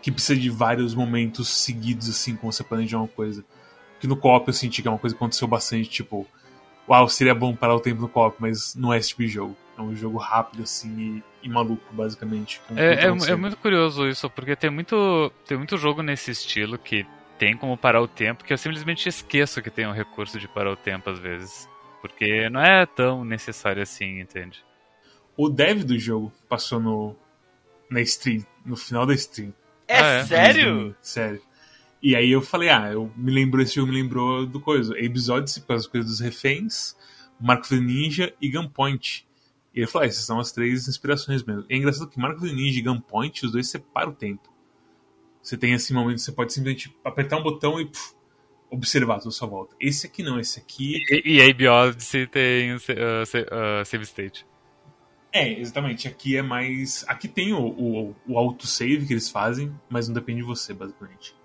[0.01, 3.43] que precisa de vários momentos seguidos, assim, com você planejar uma coisa.
[3.99, 6.25] Que no co-op eu senti que é uma coisa que aconteceu bastante, tipo,
[6.87, 9.57] uau, seria bom parar o tempo no co-op, mas não é esse tipo de jogo.
[9.77, 12.61] É um jogo rápido, assim, e, e maluco, basicamente.
[12.75, 17.05] É, é, é, muito curioso isso, porque tem muito, tem muito jogo nesse estilo que
[17.37, 20.71] tem como parar o tempo, que eu simplesmente esqueço que tem um recurso de parar
[20.71, 21.69] o tempo às vezes.
[22.01, 24.63] Porque não é tão necessário assim, entende?
[25.35, 27.15] O dev do jogo passou no
[27.89, 29.53] na stream, no final da stream.
[29.89, 30.25] É, Ah, é?
[30.25, 30.95] sério?
[31.01, 31.41] Sério.
[32.01, 34.93] E aí eu falei, ah, eu me lembrou, esse jogo me lembrou do coisa.
[34.93, 36.95] Abe's Odyssey, por causa das coisas dos reféns,
[37.41, 39.27] Marco the Ninja e Gunpoint.
[39.73, 41.65] E ele falou, ah, essas são as três inspirações mesmo.
[41.69, 44.47] E é engraçado que Marco the Ninja e Gunpoint, os dois separam o tempo.
[45.41, 48.13] Você tem assim momentos que você pode simplesmente apertar um botão e puf,
[48.69, 49.75] observar tudo à sua volta.
[49.79, 54.45] Esse aqui não, esse aqui E, e Odyssey tem uh, uh, save state.
[55.31, 56.07] É, exatamente.
[56.07, 57.05] Aqui é mais.
[57.07, 61.35] Aqui tem o, o, o autosave que eles fazem, mas não depende de você, basicamente.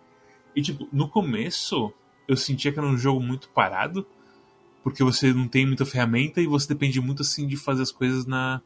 [0.57, 1.93] E, tipo, no começo,
[2.27, 4.07] eu sentia que era um jogo muito parado,
[4.83, 8.27] porque você não tem muita ferramenta e você depende muito, assim, de fazer as coisas
[8.27, 8.63] na.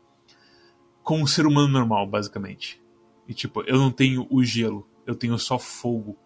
[1.02, 2.81] como um ser humano normal, basicamente.
[3.26, 6.16] E, tipo, eu não tenho o gelo, eu tenho só fogo.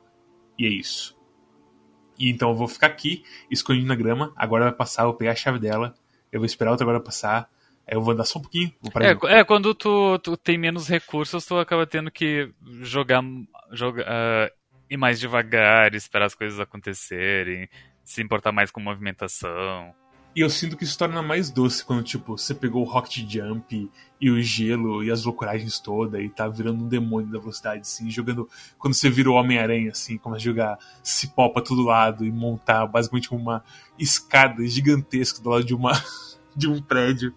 [0.58, 1.16] E é isso.
[2.18, 4.32] E então eu vou ficar aqui, escondido na grama.
[4.36, 5.94] Agora vai passar, eu vou pegar a chave dela,
[6.30, 7.50] eu vou esperar outra agora passar.
[7.86, 10.56] Aí eu vou andar só um pouquinho, vou parar É, é, quando tu, tu tem
[10.56, 13.22] menos recursos, tu acaba tendo que jogar,
[13.72, 14.50] jogar ah,
[14.88, 17.68] ir mais devagar, esperar as coisas acontecerem,
[18.04, 19.94] se importar mais com movimentação.
[20.34, 23.90] E eu sinto que isso torna mais doce quando, tipo, você pegou o Rocket Jump
[24.18, 28.10] e o gelo e as loucuragens todas e tá virando um demônio da velocidade, assim,
[28.10, 28.48] jogando.
[28.78, 32.86] Quando você vira o Homem-Aranha, assim, começa a jogar cipó pra todo lado e montar
[32.86, 33.62] basicamente uma
[33.98, 35.92] escada gigantesca do lado de uma
[36.56, 37.34] de um prédio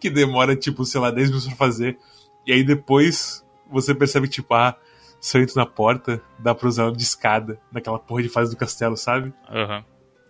[0.00, 1.98] que demora, tipo, sei lá, 10 minutos pra fazer.
[2.46, 4.76] E aí depois você percebe, tipo, ah,
[5.20, 8.56] se eu entro na porta, dá pra usar de escada naquela porra de fase do
[8.56, 9.32] castelo, sabe?
[9.48, 9.84] Aham.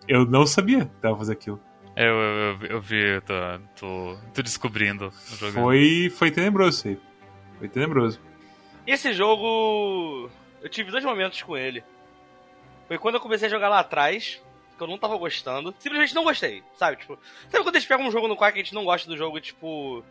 [0.08, 1.60] Eu não sabia que dava pra fazer aquilo.
[1.94, 3.34] É, Eu, eu, eu vi, tô,
[3.78, 5.10] tô, tô descobrindo.
[5.10, 6.98] Foi, foi tenebroso isso aí.
[7.58, 8.20] Foi tenebroso.
[8.86, 10.28] Esse jogo.
[10.60, 11.84] Eu tive dois momentos com ele.
[12.88, 14.42] Foi quando eu comecei a jogar lá atrás,
[14.76, 15.74] que eu não tava gostando.
[15.78, 16.96] Simplesmente não gostei, sabe?
[16.98, 17.18] Tipo,
[17.50, 19.40] sabe quando a gente pega um jogo no qual a gente não gosta do jogo
[19.40, 20.04] tipo.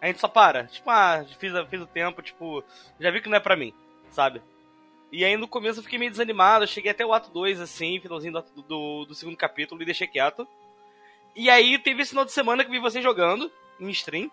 [0.00, 0.64] A gente só para?
[0.66, 2.62] Tipo, ah, fiz, fiz o tempo, tipo,
[3.00, 3.72] já vi que não é pra mim,
[4.10, 4.42] sabe?
[5.10, 8.00] E aí no começo eu fiquei meio desanimado, eu cheguei até o ato 2, assim,
[8.00, 10.46] finalzinho do, do, do segundo capítulo e deixei quieto.
[11.36, 13.50] E aí teve esse final de semana que vi você jogando,
[13.80, 14.30] em stream.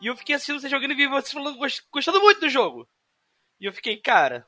[0.00, 2.86] E eu fiquei assistindo você jogando e vi você falando, gost- gostando muito do jogo.
[3.60, 4.46] E eu fiquei, cara.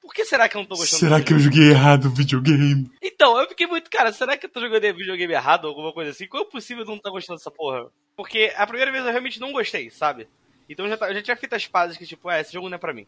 [0.00, 2.10] Por que será que eu não tô gostando Será do que eu joguei errado o
[2.10, 2.90] videogame?
[3.02, 6.10] Então, eu fiquei muito, cara, será que eu tô jogando videogame errado ou alguma coisa
[6.10, 6.26] assim?
[6.26, 7.86] Como é possível eu não estar gostando dessa porra?
[8.16, 10.26] Porque a primeira vez eu realmente não gostei, sabe?
[10.68, 12.68] Então eu já, tá- eu já tinha feito as pazes que, tipo, é, esse jogo
[12.68, 13.06] não é pra mim.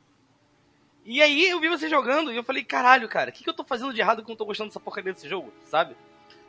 [1.05, 3.55] E aí eu vi você jogando e eu falei, caralho, cara, o que, que eu
[3.55, 5.97] tô fazendo de errado que eu não tô gostando dessa porcaria desse jogo, sabe?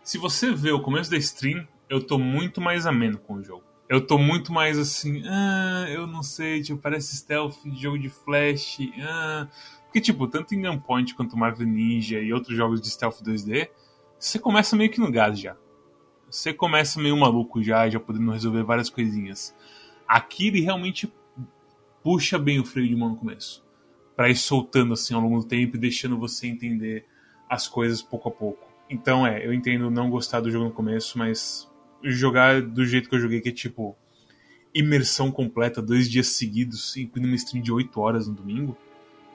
[0.03, 3.63] Se você vê o começo da stream, eu tô muito mais ameno com o jogo.
[3.89, 8.77] Eu tô muito mais assim, ah, eu não sei, tipo, parece stealth jogo de flash,
[9.01, 9.47] ah.
[9.93, 13.69] Porque, tipo, tanto em Gunpoint quanto Marvel Ninja e outros jogos de stealth 2D,
[14.17, 15.55] você começa meio que no gás já.
[16.27, 19.55] Você começa meio maluco já, já podendo resolver várias coisinhas.
[20.07, 21.13] Aqui ele realmente
[22.01, 23.63] puxa bem o freio de mão no começo.
[24.15, 27.05] Pra ir soltando assim ao longo do tempo e deixando você entender
[27.47, 28.67] as coisas pouco a pouco.
[28.89, 33.13] Então é, eu entendo não gostar do jogo no começo, mas jogar do jeito que
[33.13, 33.95] eu joguei, que é tipo
[34.73, 38.75] imersão completa, dois dias seguidos, incluindo uma stream de 8 horas no domingo.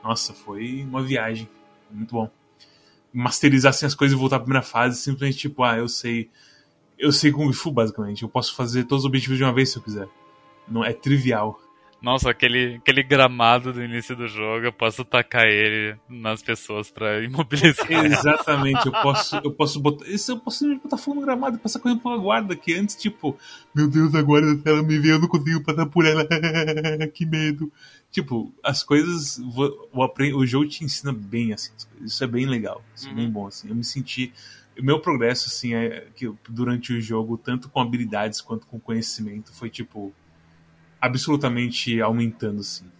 [0.08, 1.46] Nossa, foi uma viagem.
[1.90, 2.30] Muito bom.
[3.12, 6.30] Masterizar assim, as coisas e voltar à primeira fase, simplesmente tipo, ah, eu sei.
[6.98, 8.22] Eu sei Kung Fu, basicamente.
[8.22, 10.08] Eu posso fazer todos os objetivos de uma vez se eu quiser.
[10.66, 11.60] Não é trivial.
[12.00, 17.22] Nossa, aquele, aquele gramado do início do jogo, eu posso tacar ele nas pessoas pra
[17.24, 17.90] imobilizar.
[17.90, 20.06] Exatamente, eu posso, eu posso botar.
[20.06, 23.36] Isso eu posso botar fogo no gramado e passar correndo pela guarda, que antes, tipo,
[23.74, 26.24] meu Deus, a guarda ela me vê, eu não consigo passar por ela.
[27.12, 27.70] que medo.
[28.10, 29.38] Tipo, as coisas.
[29.38, 31.72] O, o, jogo te ensina bem assim.
[32.00, 32.82] Isso é bem legal.
[32.94, 33.68] Isso é bem bom, assim.
[33.68, 34.32] Eu me senti.
[34.78, 39.52] O meu progresso, assim, é que durante o jogo, tanto com habilidades quanto com conhecimento,
[39.52, 40.12] foi tipo.
[41.00, 42.90] Absolutamente aumentando, assim.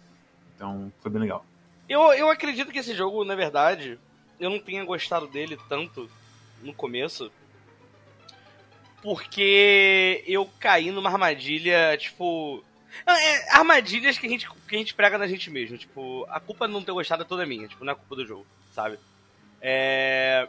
[0.55, 1.45] Então, foi bem legal.
[1.87, 3.99] Eu, eu acredito que esse jogo, na verdade,
[4.39, 6.09] eu não tenha gostado dele tanto
[6.61, 7.31] no começo.
[9.01, 12.63] Porque eu caí numa armadilha, tipo.
[13.05, 15.77] é, armadilhas que a, gente, que a gente prega na gente mesmo.
[15.77, 17.67] Tipo, a culpa de não ter gostado é toda minha.
[17.67, 18.99] Tipo, não é culpa do jogo, sabe?
[19.61, 20.47] É.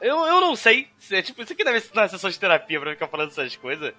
[0.00, 0.88] Eu, eu não sei.
[0.98, 3.54] Se é, tipo, isso aqui deve ser uma sessão de terapia pra ficar falando essas
[3.56, 3.94] coisas.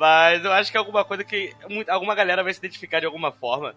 [0.00, 1.54] Mas eu acho que é alguma coisa que
[1.86, 3.74] alguma galera vai se identificar de alguma forma.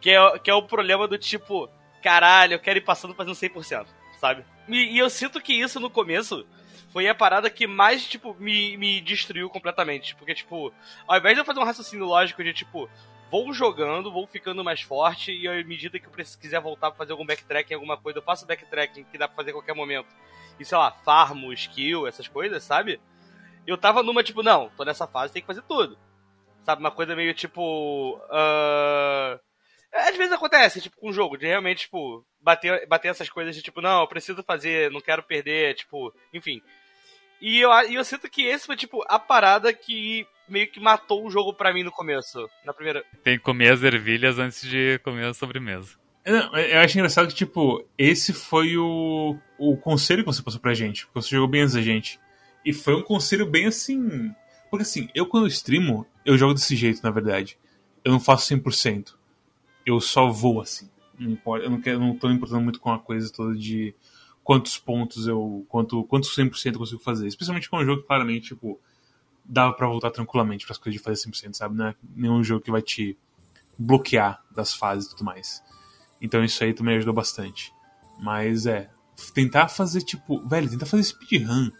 [0.00, 1.68] Que é, que é o problema do tipo,
[2.02, 3.86] caralho, eu quero ir passando fazendo 100%,
[4.18, 4.46] sabe?
[4.66, 6.46] E, e eu sinto que isso no começo
[6.90, 10.14] foi a parada que mais, tipo, me, me destruiu completamente.
[10.14, 10.72] Porque, tipo,
[11.06, 12.88] ao invés de eu fazer um raciocínio lógico de, tipo,
[13.30, 17.12] vou jogando, vou ficando mais forte e à medida que eu quiser voltar pra fazer
[17.12, 20.08] algum backtracking, alguma coisa, eu faço backtracking que dá pra fazer a qualquer momento.
[20.58, 22.98] e sei lá, farmo, skill, essas coisas, sabe?
[23.68, 25.98] Eu tava numa, tipo, não, tô nessa fase, tem que fazer tudo.
[26.64, 28.16] Sabe, uma coisa meio tipo.
[28.16, 29.38] Uh...
[29.92, 33.60] Às vezes acontece, tipo, com o jogo, de realmente, tipo, bater, bater essas coisas de
[33.60, 36.62] tipo, não, eu preciso fazer, não quero perder, tipo, enfim.
[37.42, 41.26] E eu, e eu sinto que esse foi, tipo, a parada que meio que matou
[41.26, 42.48] o jogo pra mim no começo.
[42.64, 43.04] Na primeira.
[43.22, 45.94] Tem que comer as ervilhas antes de comer a sobremesa.
[46.26, 50.74] Não, eu acho engraçado que, tipo, esse foi o, o conselho que você passou pra
[50.74, 51.04] gente.
[51.06, 52.18] Porque você jogou bem antes da gente.
[52.64, 54.32] E foi um conselho bem assim.
[54.70, 57.58] Porque assim, eu quando streamo, eu jogo desse jeito, na verdade.
[58.04, 59.14] Eu não faço 100%.
[59.84, 60.88] Eu só vou assim.
[61.18, 63.94] Não importa, eu não, quero, não tô importando muito com a coisa toda de
[64.44, 65.66] quantos pontos eu.
[65.68, 67.26] quanto quantos 100% eu consigo fazer.
[67.26, 68.78] Especialmente com um jogo que claramente, tipo,
[69.44, 71.76] dava para voltar tranquilamente para as coisas de fazer 100%, sabe?
[71.76, 73.16] Não é nenhum jogo que vai te
[73.78, 75.62] bloquear das fases e tudo mais.
[76.20, 77.72] Então isso aí também ajudou bastante.
[78.20, 78.90] Mas é,
[79.32, 81.70] tentar fazer tipo, velho, tentar fazer speedrun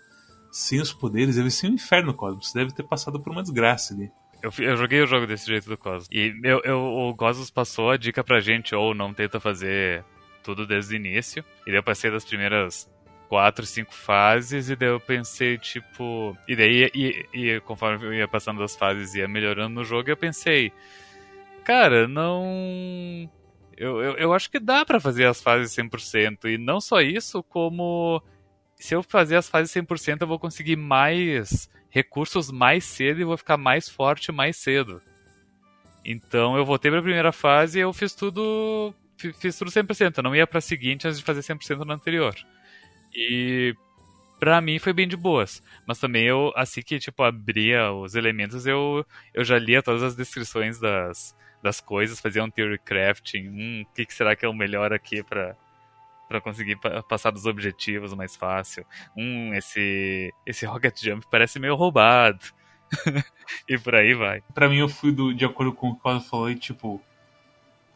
[0.51, 2.51] sem os poderes deve ser um inferno, Cosmos.
[2.51, 4.11] Você deve ter passado por uma desgraça ali.
[4.43, 6.09] Eu, eu joguei o jogo desse jeito do Cosmos.
[6.11, 10.05] E eu, eu, o Cosmos passou a dica pra gente, ou não tenta fazer
[10.43, 11.45] tudo desde o início.
[11.67, 12.89] E daí eu passei das primeiras
[13.29, 16.37] quatro, cinco fases, e daí eu pensei, tipo.
[16.49, 20.09] E daí, e, e, conforme eu ia passando das fases e ia melhorando no jogo,
[20.09, 20.73] eu pensei.
[21.65, 23.31] Cara, não.
[23.77, 26.47] Eu, eu, eu acho que dá para fazer as fases 100%.
[26.47, 28.23] E não só isso, como.
[28.79, 33.37] Se eu fazer as fases 100%, eu vou conseguir mais recursos mais cedo e vou
[33.37, 35.03] ficar mais forte mais cedo.
[36.05, 40.19] Então eu voltei pra primeira fase e eu fiz tudo fiz tudo 100%.
[40.19, 42.35] Eu não ia pra seguinte antes de fazer 100% no anterior.
[43.15, 43.75] E
[44.39, 45.63] pra mim foi bem de boas.
[45.87, 50.15] Mas também eu, assim que, tipo, abria os elementos, eu, eu já lia todas as
[50.15, 53.49] descrições das, das coisas, fazia um theory crafting.
[53.49, 55.57] Hum, o que, que será que é o melhor aqui pra,
[56.29, 58.85] para conseguir passar dos objetivos mais fácil.
[59.17, 62.45] Hum, esse, esse rocket jump parece meio roubado.
[63.69, 64.43] e por aí vai.
[64.55, 67.03] Para mim, eu fui do, de acordo com o que o falou, e tipo,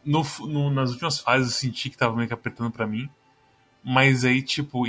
[0.03, 3.09] no, no, nas últimas fases eu senti que tava meio que apertando para mim.
[3.83, 4.85] Mas aí, tipo,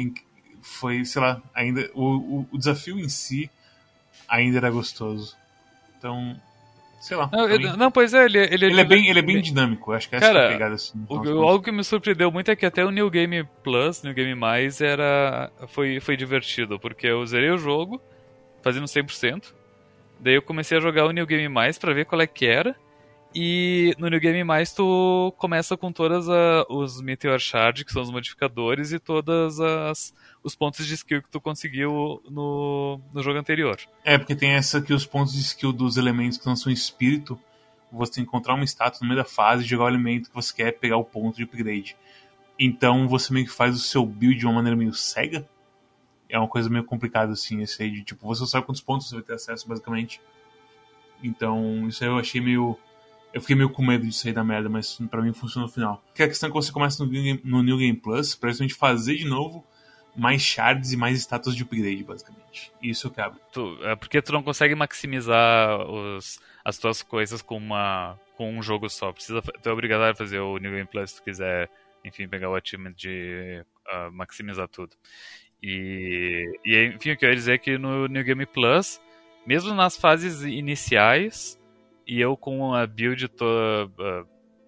[0.63, 1.91] foi, sei lá, ainda.
[1.95, 3.51] O, o, o, desafio em si
[4.29, 5.37] ainda era gostoso.
[5.99, 6.41] Então.
[7.05, 7.29] Sei lá.
[7.31, 9.93] Não, ele, não pois é, ele, ele, ele, é, bem, ele é bem dinâmico.
[9.93, 11.05] Acho que essa Cara, é a pegada assim.
[11.07, 14.35] O, algo que me surpreendeu muito é que até o New Game Plus, New Game
[14.35, 16.81] Mais, era, foi, foi divertido.
[16.81, 18.01] Porque eu zerei o jogo,
[18.62, 19.53] fazendo 100%.
[20.19, 22.75] Daí eu comecei a jogar o New Game Mais pra ver qual é que era.
[23.35, 26.29] E no New Game Mais tu começa com todos
[26.68, 31.31] os Meteor Shard, que são os modificadores, e todas as os pontos de skill que
[31.31, 33.79] tu conseguiu no, no jogo anterior.
[34.05, 37.40] É, porque tem essa que os pontos de skill dos elementos que não são espírito,
[37.90, 40.99] você encontrar um status no meio da fase, jogar o elemento que você quer, pegar
[40.99, 41.97] o ponto de upgrade.
[42.59, 45.49] Então você meio que faz o seu build de uma maneira meio cega.
[46.29, 49.14] É uma coisa meio complicada assim, esse aí de tipo, você sabe quantos pontos você
[49.14, 50.20] vai ter acesso, basicamente.
[51.23, 52.79] Então, isso aí eu achei meio
[53.35, 56.01] eu fiquei meio com medo de sair da merda, mas para mim funcionou no final.
[56.07, 57.11] Porque a questão é que você começa no,
[57.42, 59.66] no New Game Plus pra gente fazer de novo
[60.16, 62.70] mais shards e mais status de upgrade, basicamente.
[62.81, 63.40] Isso que abre.
[63.51, 68.62] Tu, é porque tu não consegue maximizar os, as tuas coisas com, uma, com um
[68.62, 69.12] jogo só.
[69.12, 71.68] Precisa, tu é obrigado a fazer o New Game Plus se tu quiser,
[72.05, 74.94] enfim, pegar o achievement de uh, maximizar tudo.
[75.61, 79.01] E, e, enfim, o que eu ia dizer é que no New Game Plus,
[79.44, 81.59] mesmo nas fases iniciais,
[82.07, 84.27] e eu com a build toda, uh,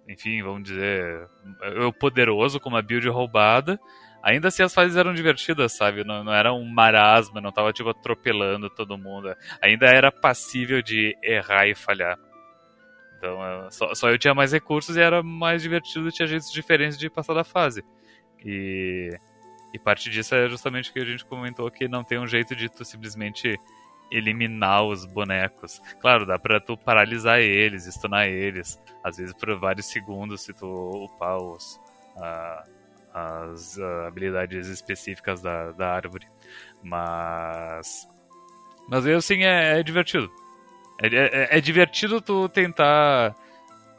[0.09, 1.29] enfim, vamos dizer,
[1.75, 3.79] eu poderoso com uma build roubada,
[4.23, 6.05] ainda assim as fases eram divertidas, sabe?
[6.05, 9.35] Não, não era um marasma, não tava tipo atropelando todo mundo.
[9.63, 12.19] Ainda era passível de errar e falhar.
[13.19, 16.99] Então uh, só, só, eu tinha mais recursos e era mais divertido, tinha jeitos diferentes
[16.99, 17.85] de passar da fase.
[18.45, 19.11] E,
[19.75, 22.55] e parte disso é justamente o que a gente comentou que não tem um jeito
[22.55, 23.59] de tu simplesmente
[24.11, 25.81] eliminar os bonecos.
[26.01, 30.67] Claro, dá pra tu paralisar eles, stunar eles, às vezes por vários segundos se tu
[30.67, 31.81] upar os,
[32.17, 32.71] uh,
[33.13, 36.27] as uh, habilidades específicas da, da árvore.
[36.83, 38.07] Mas.
[38.89, 40.31] Mas eu sim é, é divertido.
[41.03, 43.35] É, é, é, divertido tu tentar.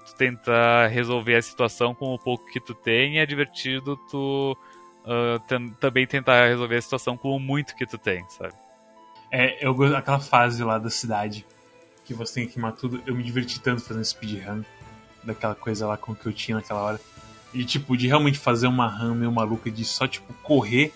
[0.05, 4.57] Tu tentar resolver a situação com o pouco que tu tem, e é divertido tu
[5.03, 8.53] uh, também tentar resolver a situação com o muito que tu tem, sabe?
[9.31, 11.45] É, eu aquela fase lá da cidade
[12.05, 14.63] que você tem que queimar tudo, eu me diverti tanto fazendo speedrun
[15.23, 17.01] daquela coisa lá com que eu tinha naquela hora.
[17.53, 20.93] E tipo, de realmente fazer uma run meio maluca de só tipo correr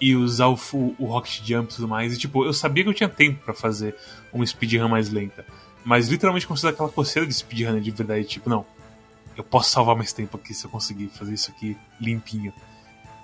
[0.00, 0.58] e usar o,
[0.98, 2.14] o Rocket Jump e tudo mais.
[2.14, 3.96] E tipo, eu sabia que eu tinha tempo para fazer
[4.32, 5.44] uma speedrun mais lenta.
[5.84, 8.64] Mas literalmente consigo aquela coceira de speedrun de verdade, tipo, não.
[9.36, 12.52] Eu posso salvar mais tempo aqui se eu conseguir fazer isso aqui limpinho.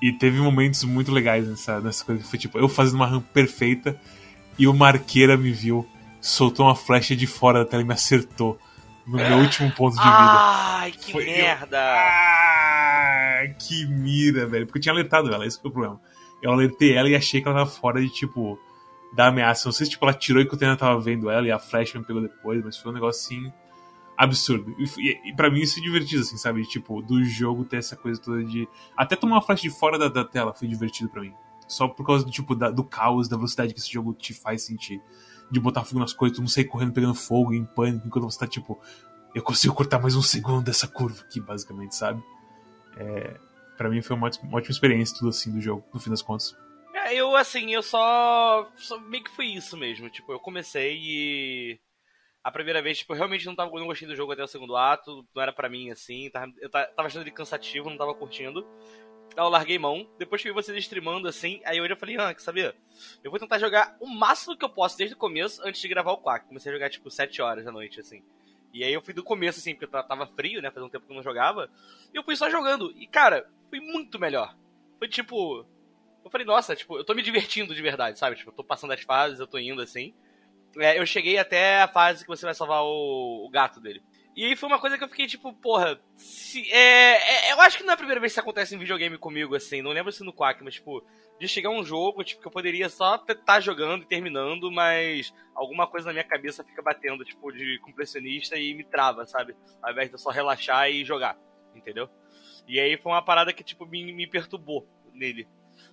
[0.00, 3.28] E teve momentos muito legais nessa, nessa coisa que foi tipo, eu fazendo uma rampa
[3.32, 3.98] perfeita
[4.62, 5.84] e o Marqueira me viu,
[6.20, 8.56] soltou uma flecha de fora da tela e me acertou
[9.04, 10.12] no meu último ponto de vida.
[10.14, 11.26] Ai, que Foi eu.
[11.26, 11.78] merda!
[11.82, 14.64] Ah, que mira, velho.
[14.66, 16.00] Porque eu tinha alertado ela, esse foi o problema.
[16.40, 18.56] Eu alertei ela e achei que ela tava fora de, tipo,
[19.12, 19.66] da ameaça.
[19.66, 21.98] Não sei se tipo, ela tirou enquanto eu ainda tava vendo ela e a flecha
[21.98, 23.52] me pegou depois, mas foi um negócio assim
[24.16, 24.76] absurdo.
[24.78, 26.62] E, e, e pra mim isso é divertido, assim, sabe?
[26.66, 28.68] Tipo, do jogo ter essa coisa toda de.
[28.96, 31.34] Até tomar uma flecha de fora da, da tela foi divertido pra mim.
[31.72, 34.62] Só por causa do tipo da- do caos, da velocidade que esse jogo te faz
[34.62, 35.00] sentir.
[35.50, 38.38] De botar fogo nas coisas, tu não sair correndo pegando fogo em pânico, enquanto você
[38.38, 38.80] tá tipo.
[39.34, 42.22] Eu consigo cortar mais um segundo dessa curva aqui, basicamente, sabe?
[42.96, 43.36] É,
[43.76, 46.20] pra mim foi uma ótima, uma ótima experiência, tudo assim, do jogo, no fim das
[46.22, 46.54] contas.
[46.94, 48.98] É, eu, assim, eu só, só.
[49.00, 50.08] Meio que foi isso mesmo.
[50.10, 51.80] Tipo, eu comecei e.
[52.44, 54.76] A primeira vez, tipo, eu realmente não, tava, não gostei do jogo até o segundo
[54.76, 55.24] ato.
[55.34, 56.28] Não era pra mim, assim.
[56.30, 58.66] Tava, eu ta- tava achando ele cansativo, não tava curtindo.
[59.36, 60.06] Eu larguei mão.
[60.18, 61.60] Depois que vi vocês streamando, assim.
[61.64, 62.76] Aí hoje eu falei, ah, quer saber?
[63.24, 66.12] Eu vou tentar jogar o máximo que eu posso desde o começo, antes de gravar
[66.12, 66.46] o Quack.
[66.46, 68.22] Comecei a jogar, tipo, 7 horas da noite, assim.
[68.74, 70.70] E aí eu fui do começo, assim, porque eu ta- tava frio, né?
[70.70, 71.70] Fazia um tempo que eu não jogava.
[72.12, 72.92] E eu fui só jogando.
[72.96, 74.54] E, cara, foi muito melhor.
[74.98, 75.66] Foi tipo.
[76.24, 78.36] Eu falei, nossa, tipo, eu tô me divertindo de verdade, sabe?
[78.36, 80.14] Tipo, eu tô passando as fases, eu tô indo assim.
[80.78, 84.02] É, eu cheguei até a fase que você vai salvar o, o gato dele.
[84.34, 87.76] E aí foi uma coisa que eu fiquei tipo, porra, se, é, é- eu acho
[87.76, 90.10] que não é a primeira vez que isso acontece em videogame comigo, assim, não lembro
[90.10, 91.04] se no Quack, mas tipo,
[91.38, 95.86] de chegar um jogo, tipo, que eu poderia só estar jogando e terminando, mas alguma
[95.86, 99.54] coisa na minha cabeça fica batendo, tipo, de completionista e me trava, sabe?
[99.82, 101.36] Ao invés de eu só relaxar e jogar,
[101.74, 102.08] entendeu?
[102.66, 105.46] E aí foi uma parada que, tipo, me, me perturbou nele.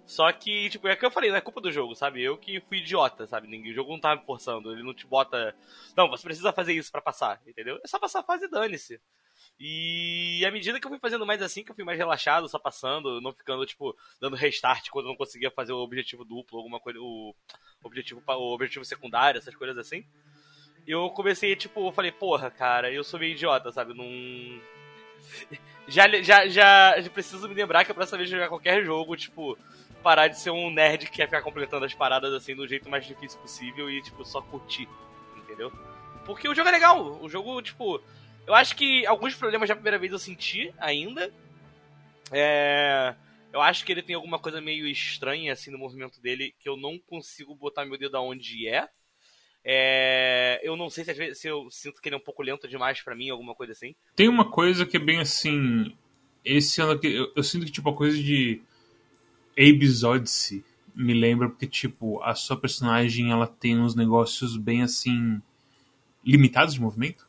[0.09, 2.19] Só que, tipo, é que eu falei, não é culpa do jogo, sabe?
[2.19, 3.47] Eu que fui idiota, sabe?
[3.47, 5.55] O jogo não tá me forçando, ele não te bota.
[5.95, 7.79] Não, você precisa fazer isso pra passar, entendeu?
[7.83, 8.99] É só passar a fase e dane-se.
[9.59, 12.57] E à medida que eu fui fazendo mais assim, que eu fui mais relaxado, só
[12.57, 16.79] passando, não ficando, tipo, dando restart quando eu não conseguia fazer o objetivo duplo, alguma
[16.79, 17.35] coisa, o
[17.83, 20.03] objetivo, o objetivo secundário, essas coisas assim.
[20.87, 23.93] Eu comecei, tipo, eu falei, porra, cara, eu sou meio idiota, sabe?
[23.93, 24.03] Não.
[25.87, 29.57] Já, já, já, já preciso me lembrar que a próxima vez jogar qualquer jogo, tipo,
[30.03, 33.05] parar de ser um nerd que quer ficar completando as paradas assim do jeito mais
[33.05, 34.87] difícil possível e, tipo, só curtir,
[35.37, 35.71] entendeu?
[36.25, 38.01] Porque o jogo é legal, o jogo, tipo,
[38.45, 41.31] eu acho que alguns problemas da primeira vez eu senti ainda.
[42.31, 43.13] É.
[43.51, 46.77] Eu acho que ele tem alguma coisa meio estranha assim no movimento dele que eu
[46.77, 48.87] não consigo botar meu dedo aonde é.
[49.63, 52.41] É, eu não sei se às vezes se eu sinto que ele é um pouco
[52.41, 53.95] lento demais pra mim, alguma coisa assim.
[54.15, 55.95] Tem uma coisa que é bem assim.
[56.43, 58.61] Esse ano aqui, eu, eu sinto que tipo a coisa de
[59.57, 60.63] Abe's Odyssey
[60.95, 65.41] me lembra porque tipo a sua personagem ela tem uns negócios bem assim
[66.23, 67.27] limitados de movimento.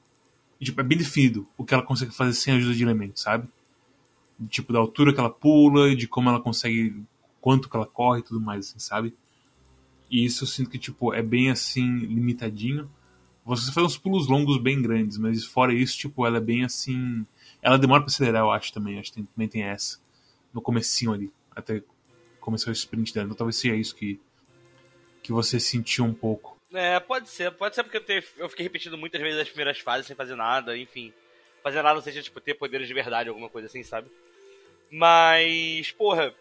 [0.61, 3.49] E, tipo, é bem definido o que ela consegue fazer sem ajuda de elementos, sabe?
[4.49, 7.03] Tipo, da altura que ela pula, de como ela consegue,
[7.41, 9.15] quanto que ela corre e tudo mais, assim, sabe?
[10.11, 12.91] E isso eu sinto que, tipo, é bem assim, limitadinho.
[13.45, 17.25] Você faz uns pulos longos bem grandes, mas fora isso, tipo, ela é bem assim.
[17.63, 18.99] Ela demora pra acelerar, eu acho também.
[18.99, 19.99] Acho que também tem essa.
[20.53, 21.83] No comecinho ali, até
[22.41, 23.27] começar o sprint dela.
[23.27, 24.21] Então talvez seja isso que,
[25.23, 26.59] que você sentiu um pouco.
[26.73, 27.51] É, pode ser.
[27.53, 30.77] Pode ser porque eu, eu fiquei repetindo muitas vezes as primeiras fases sem fazer nada,
[30.77, 31.13] enfim.
[31.63, 34.11] Fazer nada seja, tipo, ter poderes de verdade, alguma coisa assim, sabe?
[34.91, 36.35] Mas, porra.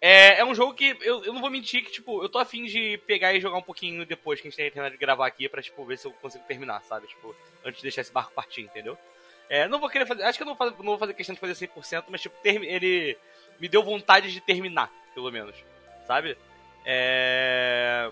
[0.00, 2.64] É, é um jogo que eu, eu não vou mentir que, tipo, eu tô afim
[2.64, 5.48] de pegar e jogar um pouquinho depois que a gente tenha terminado de gravar aqui
[5.48, 7.06] pra, tipo, ver se eu consigo terminar, sabe?
[7.06, 7.34] Tipo,
[7.64, 8.98] antes de deixar esse barco partir, entendeu?
[9.48, 10.24] É, não vou querer fazer.
[10.24, 12.34] Acho que eu não vou fazer, não vou fazer questão de fazer 100%, mas, tipo,
[12.44, 13.16] ele
[13.62, 15.54] me deu vontade de terminar, pelo menos.
[16.04, 16.36] Sabe?
[16.84, 18.10] É.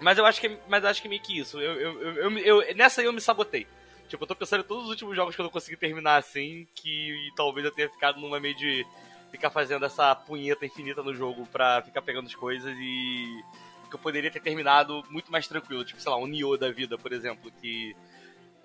[0.00, 1.60] Mas eu acho que, mas acho que meio que isso.
[1.60, 3.66] Eu, eu, eu- eu- nessa aí eu me sabotei.
[4.08, 6.66] Tipo, eu tô pensando em todos os últimos jogos que eu não consegui terminar assim,
[6.74, 8.86] que talvez eu tenha ficado numa meio de
[9.30, 13.44] ficar fazendo essa punheta infinita no jogo pra ficar pegando as coisas e
[13.90, 15.84] que eu poderia ter terminado muito mais tranquilo.
[15.84, 17.94] Tipo, sei lá, um Nioh da vida, por exemplo, que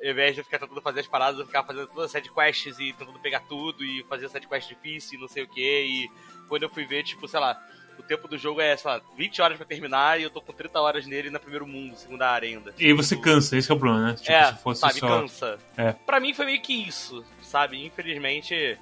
[0.03, 2.77] ao invés de eu ficar tentando fazer as paradas, eu ficava fazendo todas as sidequests
[2.79, 5.61] e tentando pegar tudo e fazer sidequest difícil e não sei o que.
[5.61, 6.11] E
[6.49, 7.57] quando eu fui ver, tipo, sei lá,
[7.97, 10.51] o tempo do jogo é, sei lá, 20 horas pra terminar e eu tô com
[10.51, 12.73] 30 horas nele na primeiro mundo, segunda área ainda.
[12.77, 14.15] E aí você cansa, esse é o problema, né?
[14.15, 15.07] Tipo, é, se fosse sabe, só.
[15.07, 15.59] cansa.
[15.77, 15.93] É.
[15.93, 17.85] Pra mim foi meio que isso, sabe?
[17.85, 18.77] Infelizmente,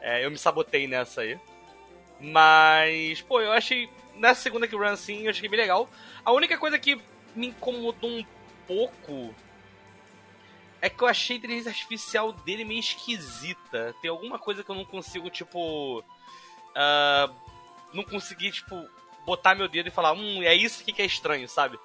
[0.00, 1.38] é, eu me sabotei nessa aí.
[2.20, 3.90] Mas, pô, eu achei.
[4.16, 5.88] Nessa segunda que run assim, eu achei bem legal.
[6.24, 7.00] A única coisa que
[7.34, 8.24] me incomodou um
[8.66, 9.34] pouco
[10.82, 13.94] é que eu achei a inteligência artificial dele meio esquisita.
[14.02, 16.04] Tem alguma coisa que eu não consigo, tipo.
[16.74, 17.30] ah,
[17.94, 18.84] não consegui, tipo,
[19.24, 21.78] botar meu dedo e falar, hum, é isso aqui que é estranho, sabe?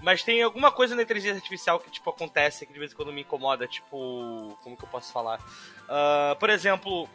[0.00, 3.12] Mas tem alguma coisa na inteligência artificial que, tipo, acontece que de vez em quando
[3.12, 4.56] me incomoda, tipo.
[4.62, 5.40] Como que eu posso falar?
[5.88, 7.08] Ah, por exemplo,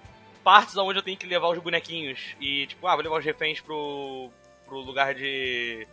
[0.43, 2.35] partes onde eu tenho que levar os bonequinhos.
[2.41, 4.29] E, tipo, ah, vou levar os reféns pro,
[4.65, 5.87] pro lugar de.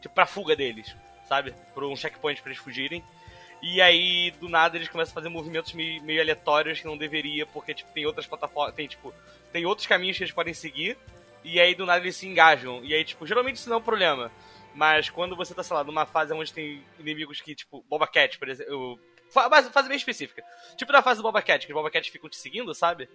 [0.00, 0.94] Tipo, pra fuga deles,
[1.28, 1.52] sabe?
[1.74, 3.02] Pra um checkpoint pra eles fugirem.
[3.62, 7.46] E aí, do nada, eles começam a fazer movimentos meio, meio aleatórios que não deveria,
[7.46, 8.74] porque, tipo, tem outras plataformas.
[8.74, 9.14] Tem, tipo,
[9.52, 10.98] tem outros caminhos que eles podem seguir.
[11.44, 12.84] E aí, do nada, eles se engajam.
[12.84, 14.32] E aí, tipo, geralmente isso não é um problema.
[14.74, 18.38] Mas quando você tá, sei lá, numa fase onde tem inimigos que, tipo, Boba Cat,
[18.38, 18.98] por exemplo.
[19.30, 20.42] Fase bem específica.
[20.76, 23.08] Tipo na fase do Boba Cat, que os Boba Cat ficam te seguindo, sabe?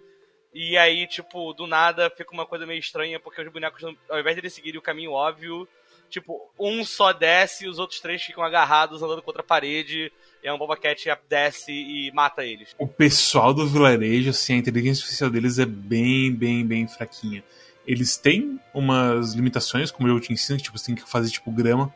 [0.53, 4.35] E aí, tipo, do nada fica uma coisa meio estranha, porque os bonecos, ao invés
[4.35, 5.67] de eles seguirem o caminho óbvio,
[6.09, 10.11] tipo, um só desce e os outros três ficam agarrados andando contra a parede.
[10.43, 12.75] E aí um Boba Cat desce e mata eles.
[12.77, 17.43] O pessoal do vilarejo, assim, a inteligência artificial deles é bem, bem, bem fraquinha.
[17.85, 21.51] Eles têm umas limitações, como eu te ensino, que tipo, você tem que fazer tipo
[21.51, 21.93] grama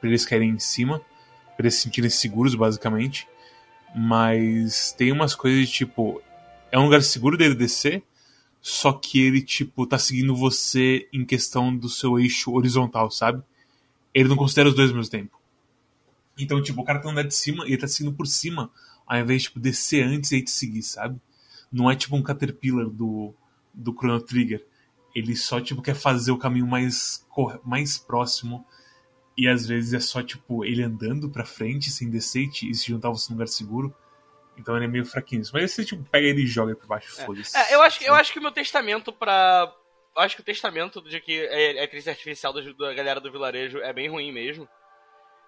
[0.00, 1.00] para eles caírem em cima,
[1.56, 3.26] para eles se sentirem seguros, basicamente.
[3.94, 6.22] Mas tem umas coisas de tipo,
[6.70, 8.02] é um lugar seguro dele descer,
[8.60, 13.42] só que ele, tipo, tá seguindo você em questão do seu eixo horizontal, sabe?
[14.14, 15.40] Ele não considera os dois ao mesmo tempo.
[16.38, 18.70] Então, tipo, o cara tá andando de cima e ele tá seguindo por cima,
[19.06, 21.20] ao invés de, tipo, descer antes e aí te seguir, sabe?
[21.70, 23.34] Não é tipo um Caterpillar do,
[23.72, 24.64] do Chrono Trigger.
[25.14, 27.26] Ele só, tipo, quer fazer o caminho mais,
[27.64, 28.64] mais próximo
[29.36, 33.08] e às vezes é só, tipo, ele andando pra frente sem descer e se juntar
[33.08, 33.94] você num lugar seguro.
[34.56, 35.42] Então ele é meio fraquinho.
[35.52, 37.24] Mas você, tipo, pega ele e joga pra baixo, é.
[37.24, 37.56] foda-se.
[37.56, 39.72] É, eu, acho, eu acho que o meu testamento pra.
[40.14, 43.32] Eu acho que o testamento de que é, é a crise artificial da galera do
[43.32, 44.68] vilarejo é bem ruim mesmo.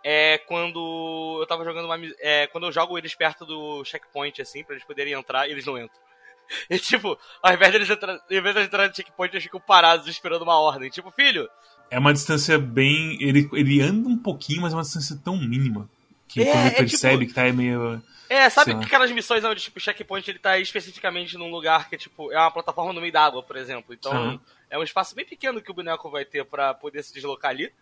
[0.03, 1.99] É quando eu tava jogando uma.
[2.19, 5.79] É, quando eu jogo eles perto do checkpoint, assim, pra eles poderem entrar, eles não
[5.79, 6.05] entram.
[6.69, 10.07] E tipo, ao invés deles entrar, ao invés de entrar no checkpoint, eles ficam parados
[10.07, 10.91] esperando uma ordem.
[10.91, 11.49] Tipo, filho.
[11.91, 13.17] É uma distância bem.
[13.19, 15.89] Ele, ele anda um pouquinho, mas é uma distância tão mínima.
[16.29, 17.29] Que é, quando ele percebe tipo...
[17.29, 18.03] que tá meio.
[18.29, 22.33] É, sabe aquelas missões onde, tipo, o checkpoint ele tá especificamente num lugar que, tipo,
[22.33, 23.95] é uma plataforma no meio d'água, por exemplo.
[23.95, 24.41] Então, uhum.
[24.71, 27.73] é um espaço bem pequeno que o boneco vai ter para poder se deslocar ali.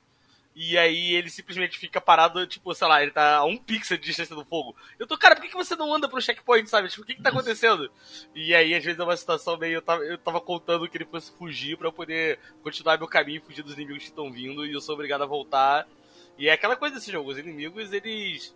[0.55, 4.05] E aí ele simplesmente fica parado, tipo, sei lá, ele tá a um pixel de
[4.05, 4.77] distância do fogo.
[4.99, 6.89] Eu tô, cara, por que, que você não anda pro checkpoint, sabe?
[6.89, 7.91] Tipo, o que que tá acontecendo?
[8.35, 9.77] E aí, às vezes, é uma situação meio.
[9.77, 13.39] Eu tava, eu tava contando que ele fosse fugir para eu poder continuar meu caminho
[13.39, 15.89] e fugir dos inimigos que estão vindo, e eu sou obrigado a voltar.
[16.37, 18.55] E é aquela coisa desse jogo, os inimigos, eles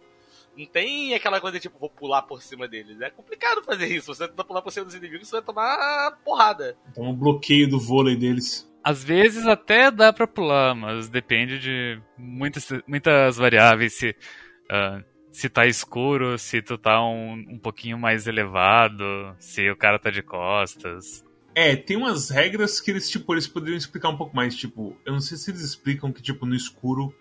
[0.57, 3.01] não tem aquela coisa de tipo, vou pular por cima deles.
[3.01, 4.15] É complicado fazer isso.
[4.15, 6.77] Você tentar pular por cima dos inimigos, você vai tomar porrada.
[6.91, 8.71] Então um bloqueio do vôlei deles.
[8.83, 13.95] Às vezes até dá pra pular, mas depende de muitas, muitas variáveis.
[13.95, 19.05] Se, uh, se tá escuro, se tu tá um, um pouquinho mais elevado,
[19.39, 21.25] se o cara tá de costas.
[21.55, 24.55] É, tem umas regras que eles, tipo, eles poderiam explicar um pouco mais.
[24.55, 27.15] Tipo, eu não sei se eles explicam que, tipo, no escuro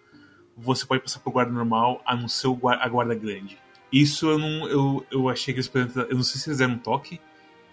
[0.57, 3.57] você pode passar por guarda normal, a não ser a guarda grande.
[3.91, 4.67] Isso eu não.
[4.67, 5.71] Eu, eu achei que eles.
[6.09, 7.19] Eu não sei se eles deram um toque,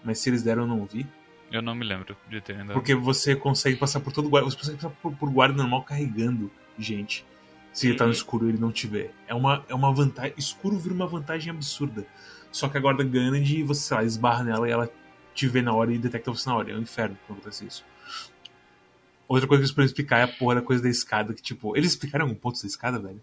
[0.03, 1.07] mas se eles deram eu não ouvi.
[1.51, 2.73] Eu não me lembro de ter ainda.
[2.73, 4.49] Porque você consegue passar por todo guarda.
[4.49, 7.25] Você consegue passar por, por guarda normal carregando gente.
[7.71, 9.11] Se ele tá no escuro e ele não tiver.
[9.27, 10.33] É uma, é uma vantagem.
[10.37, 12.05] Escuro vira uma vantagem absurda.
[12.51, 14.89] Só que a guarda grande, você, sei lá, esbarra nela e ela
[15.33, 16.71] te vê na hora e detecta você na hora.
[16.71, 17.83] É um inferno quando acontece isso.
[19.27, 21.75] Outra coisa que eles podem explicar é a porra da coisa da escada, que tipo,
[21.75, 23.21] eles explicaram algum ponto da escada, velho?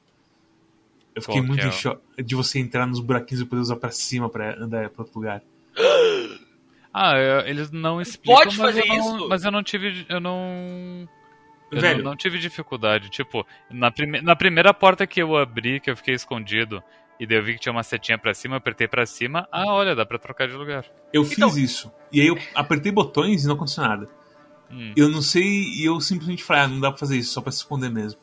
[1.15, 1.69] Eu fiquei Qual muito é?
[1.69, 5.03] em choque de você entrar nos buraquinhos e poder usar pra cima pra andar pra
[5.03, 5.43] outro lugar.
[6.93, 7.15] Ah,
[7.47, 9.29] eles não explicam, Pode fazer mas, eu não, isso?
[9.29, 10.05] mas eu não tive.
[10.09, 11.09] Eu não.
[11.71, 11.99] Eu Velho.
[12.03, 13.09] Não, não, tive dificuldade.
[13.11, 16.83] Tipo, na, prime na primeira porta que eu abri, que eu fiquei escondido,
[17.21, 19.47] e daí eu vi que tinha uma setinha pra cima, eu apertei pra cima.
[19.53, 20.85] Ah, olha, dá pra trocar de lugar.
[21.13, 21.49] Eu então...
[21.49, 21.93] fiz isso.
[22.11, 24.09] E aí eu apertei botões e não aconteceu nada.
[24.71, 24.93] Hum.
[24.97, 27.51] Eu não sei, e eu simplesmente falei, ah, não dá pra fazer isso, só pra
[27.51, 28.19] se esconder mesmo.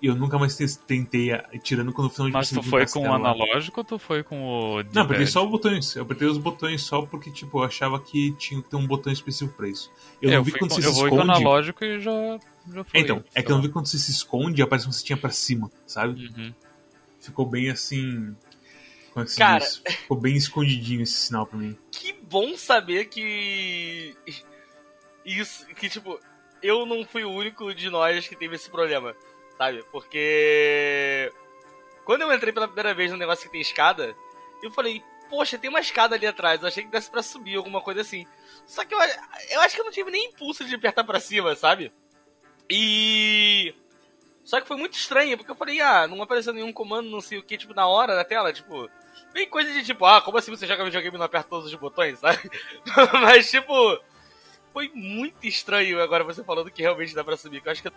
[0.00, 0.54] E eu nunca mais
[0.86, 1.30] tentei,
[1.62, 4.82] tirando quando foi Mas tu foi com o analógico ou tu foi com o.
[4.92, 5.96] Não, apertei só os botões.
[5.96, 9.10] Eu apertei os botões só porque, tipo, eu achava que tinha que ter um botão
[9.10, 9.90] específico pra isso.
[10.20, 11.06] Eu, é, não vi quando com, você se esconde.
[11.06, 12.12] Eu vou com o analógico e já.
[12.74, 14.92] já foi, então, é que eu não vi quando você se esconde e aparece uma
[14.92, 16.26] setinha pra cima, sabe?
[16.26, 16.52] Uhum.
[17.18, 18.36] Ficou bem assim.
[19.14, 19.60] Como é que se Cara...
[19.60, 19.82] diz?
[19.88, 21.74] Ficou bem escondidinho esse sinal pra mim.
[21.90, 24.14] Que bom saber que
[25.26, 26.20] isso, que tipo,
[26.62, 29.14] eu não fui o único de nós que teve esse problema,
[29.58, 29.84] sabe?
[29.90, 31.32] Porque
[32.04, 34.14] quando eu entrei pela primeira vez no negócio que tem escada,
[34.62, 37.80] eu falei, poxa, tem uma escada ali atrás, eu achei que desse pra subir, alguma
[37.80, 38.24] coisa assim.
[38.64, 38.98] Só que eu,
[39.50, 41.92] eu acho que eu não tive nem impulso de apertar pra cima, sabe?
[42.70, 43.74] E.
[44.44, 47.38] Só que foi muito estranho, porque eu falei, ah, não apareceu nenhum comando, não sei
[47.38, 48.88] o que, tipo, na hora da tela, tipo.
[49.32, 51.74] Bem coisa de tipo, ah, como assim você joga videogame e não aperta todos os
[51.74, 52.38] botões, sabe?
[53.20, 54.00] Mas, tipo
[54.76, 57.62] foi muito estranho agora você falando que realmente dá pra subir.
[57.62, 57.90] Que eu acho que.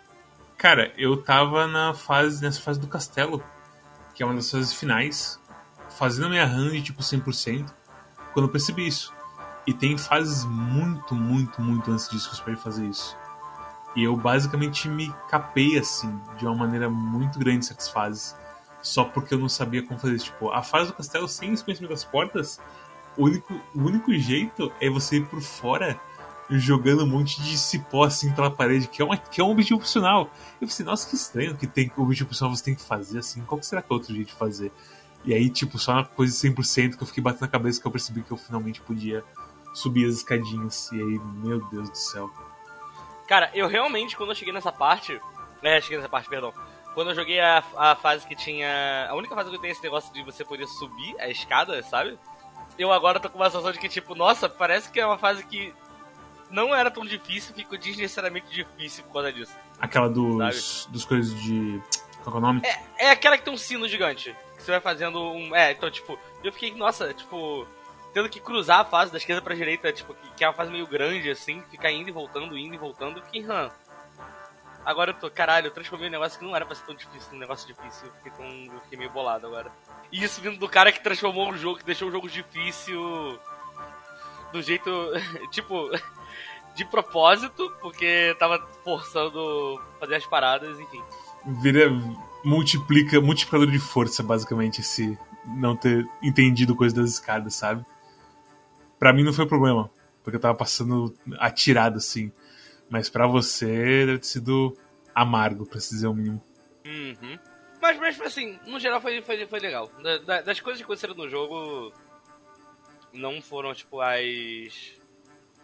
[0.56, 3.44] Cara, eu tava na fase, nessa fase do castelo,
[4.14, 5.38] que é uma das fases finais,
[5.90, 7.70] fazendo a minha run de tipo 100%,
[8.32, 9.12] quando eu percebi isso.
[9.66, 13.14] E tem fases muito, muito, muito antes disso que você pode fazer isso.
[13.94, 18.34] E eu basicamente me capei assim, de uma maneira muito grande certas fases.
[18.80, 20.24] Só porque eu não sabia como fazer isso.
[20.26, 22.58] Tipo, a fase do castelo sem esse conhecimento das portas,
[23.18, 26.00] o único, o único jeito é você ir por fora
[26.58, 29.78] jogando um monte de cipó assim pela parede, que é, uma, que é um objetivo
[29.78, 30.30] opcional.
[30.60, 33.42] Eu pensei, nossa, que estranho que tem o objetivo opcional você tem que fazer assim.
[33.42, 34.72] Qual que será que é outro jeito de fazer?
[35.24, 37.86] E aí, tipo, só na coisa de 100% que eu fiquei batendo na cabeça que
[37.86, 39.22] eu percebi que eu finalmente podia
[39.74, 40.90] subir as escadinhas.
[40.92, 42.30] E aí, meu Deus do céu.
[43.28, 45.20] Cara, eu realmente, quando eu cheguei nessa parte.
[45.62, 46.52] É, cheguei nessa parte, perdão.
[46.94, 49.06] Quando eu joguei a, a fase que tinha.
[49.08, 52.18] A única fase que tem esse negócio de você poder subir a escada, sabe?
[52.78, 55.44] Eu agora tô com uma sensação de que, tipo, nossa, parece que é uma fase
[55.44, 55.72] que
[56.50, 59.56] não era tão difícil, ficou desnecessariamente difícil por causa disso.
[59.80, 61.80] Aquela dos, dos coisas de.
[62.22, 62.62] Qual é o nome?
[62.64, 64.34] É, é aquela que tem um sino gigante.
[64.56, 65.54] Que você vai fazendo um.
[65.54, 67.66] É, então, tipo, eu fiquei, nossa, tipo,
[68.12, 70.86] tendo que cruzar a fase da esquerda pra direita, tipo, que, é uma fase meio
[70.86, 73.70] grande, assim, ficar indo e voltando, indo e voltando, que hum.
[74.84, 77.32] Agora eu tô, caralho, eu transformei um negócio que não era pra ser tão difícil
[77.32, 78.06] num negócio difícil.
[78.06, 79.70] Eu fiquei, tão, eu fiquei meio bolado agora.
[80.10, 83.38] E isso vindo do cara que transformou o jogo, que deixou o jogo difícil
[84.52, 84.90] do jeito.
[85.52, 85.90] tipo,
[86.80, 91.02] de propósito, porque tava forçando fazer as paradas, enfim.
[91.60, 91.90] Vira.
[92.42, 93.20] multiplica.
[93.20, 97.84] multiplicador de força, basicamente, esse não ter entendido coisa das escadas, sabe?
[98.98, 99.90] Pra mim não foi problema,
[100.24, 102.32] porque eu tava passando atirado assim.
[102.88, 104.76] Mas para você deve ter sido
[105.14, 106.42] amargo, pra se dizer o mínimo.
[106.84, 107.38] Uhum.
[107.80, 109.90] Mas, mas assim, no geral foi, foi, foi legal.
[110.24, 111.92] Da, das coisas que aconteceram no jogo,
[113.12, 114.94] não foram, tipo, as.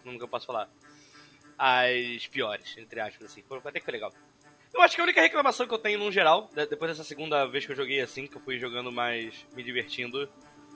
[0.05, 0.69] Como que eu posso falar?
[1.59, 3.43] As piores, entre aspas, assim.
[3.49, 4.13] Foi, até que foi legal.
[4.75, 7.65] Eu acho que a única reclamação que eu tenho no geral, depois dessa segunda vez
[7.65, 10.29] que eu joguei assim, que eu fui jogando mais me divertindo,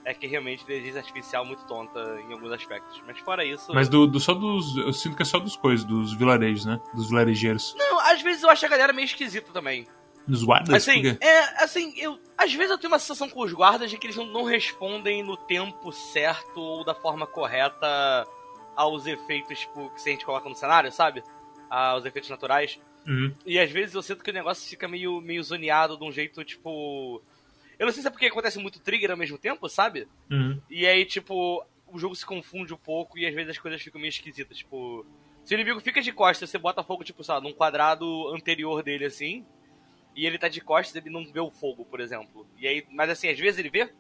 [0.05, 3.03] é que realmente inteligência artificial muito tonta em alguns aspectos.
[3.07, 3.73] Mas fora isso.
[3.75, 4.77] Mas do, do, só dos.
[4.77, 6.81] Eu sinto que é só dos coisas, dos vilarejos, né?
[6.95, 7.75] Dos vilarejeiros.
[7.77, 9.87] Não, às vezes eu acho a galera meio esquisita também.
[10.27, 10.75] Dos guardas?
[10.75, 12.19] Assim, é, assim, eu.
[12.37, 15.23] Às vezes eu tenho uma sensação com os guardas de que eles não, não respondem
[15.23, 18.27] no tempo certo ou da forma correta
[18.81, 21.23] aos efeitos, tipo, que a gente coloca no cenário, sabe?
[21.69, 22.81] Aos efeitos naturais.
[23.07, 23.35] Uhum.
[23.47, 26.45] E às vezes eu sinto que o negócio fica meio, meio zoneado de um jeito,
[26.45, 27.23] tipo
[27.81, 30.07] eu não sei se é porque acontece muito trigger ao mesmo tempo, sabe?
[30.31, 30.61] Uhum.
[30.69, 33.99] E aí, tipo, o jogo se confunde um pouco e às vezes as coisas ficam
[33.99, 34.59] meio esquisitas.
[34.59, 35.07] Tipo,
[35.43, 39.07] se o inimigo fica de costas, você bota fogo, tipo, lá, num quadrado anterior dele,
[39.07, 39.47] assim,
[40.15, 42.47] e ele tá de costas, ele não vê o fogo, por exemplo.
[42.59, 43.91] E aí, mas assim, às vezes ele vê.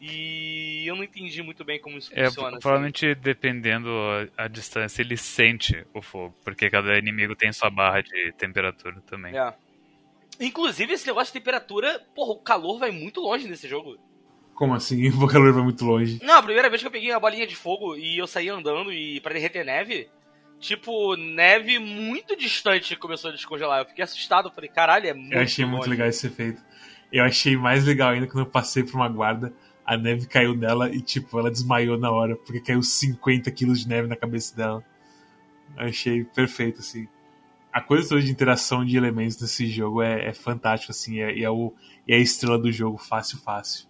[0.00, 2.50] E eu não entendi muito bem como isso é, funciona.
[2.50, 2.60] Assim.
[2.60, 3.88] Provavelmente, dependendo
[4.36, 9.00] a, a, distância, ele sente o fogo, porque cada inimigo tem sua barra de temperatura
[9.06, 9.36] também.
[9.36, 9.54] É.
[10.40, 13.98] Inclusive, esse negócio de temperatura, porra, o calor vai muito longe nesse jogo.
[14.54, 15.08] Como assim?
[15.20, 16.20] O calor vai muito longe?
[16.22, 18.92] Não, a primeira vez que eu peguei a bolinha de fogo e eu saí andando
[18.92, 20.08] e para derreter neve,
[20.60, 23.80] tipo, neve muito distante começou a descongelar.
[23.80, 25.76] Eu fiquei assustado, falei, caralho, é muito Eu achei longe.
[25.76, 26.62] muito legal esse efeito.
[27.12, 29.52] Eu achei mais legal ainda quando eu passei por uma guarda,
[29.88, 33.88] a neve caiu nela e, tipo, ela desmaiou na hora, porque caiu 50 quilos de
[33.88, 34.84] neve na cabeça dela.
[35.76, 37.08] Eu achei perfeito, assim
[37.72, 41.50] a coisa toda de interação de elementos nesse jogo é, é fantástico, assim, é, é,
[41.50, 41.72] o,
[42.06, 43.86] é a estrela do jogo, fácil, fácil.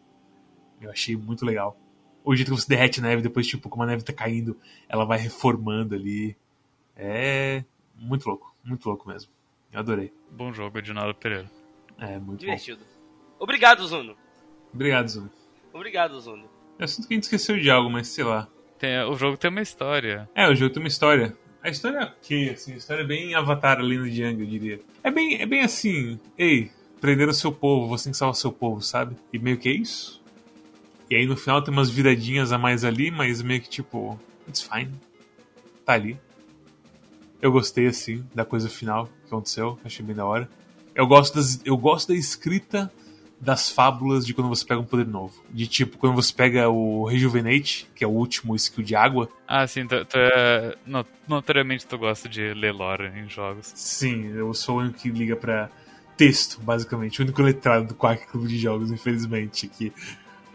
[0.81, 1.77] Eu achei muito legal.
[2.25, 5.19] O jeito que você derrete neve, depois, tipo, como a neve tá caindo, ela vai
[5.19, 6.37] reformando ali.
[6.95, 9.31] É muito louco, muito louco mesmo.
[9.73, 10.13] Eu adorei.
[10.31, 11.51] Bom jogo, Edinaldo Pereira.
[11.99, 12.81] É, muito Divertido.
[12.81, 13.45] Bom.
[13.45, 14.17] Obrigado, Zuno.
[14.73, 15.31] Obrigado, Zuno.
[15.79, 16.43] Obrigado, Zuno.
[16.77, 18.49] Eu sinto que a gente esqueceu de algo, mas sei lá.
[18.81, 20.29] Tem, o jogo tem uma história.
[20.35, 21.37] É, o jogo tem uma história.
[21.63, 24.81] A história é ok, assim, a história é bem Avatar ali no Django, eu diria.
[25.05, 28.83] É bem, é bem assim, ei, prenderam seu povo, você tem que salvar seu povo,
[28.83, 29.15] sabe?
[29.33, 30.21] E meio que é isso.
[31.09, 34.19] E aí no final tem umas viradinhas a mais ali, mas meio que tipo,
[34.49, 34.93] it's fine.
[35.85, 36.19] Tá ali.
[37.41, 40.49] Eu gostei, assim, da coisa final que aconteceu, achei bem da hora.
[40.93, 42.91] Eu gosto, das, eu gosto da escrita
[43.41, 45.43] das fábulas de quando você pega um poder novo.
[45.51, 49.29] De tipo, quando você pega o Rejuvenate, que é o último skill de água.
[49.47, 50.77] Ah, sim, tu, tu é.
[51.27, 53.73] Notoriamente tu gosta de ler lore em jogos.
[53.75, 55.71] Sim, eu sou o único que liga pra
[56.17, 57.21] texto, basicamente.
[57.21, 59.93] O único letrado do Quark Clube de Jogos, infelizmente, aqui.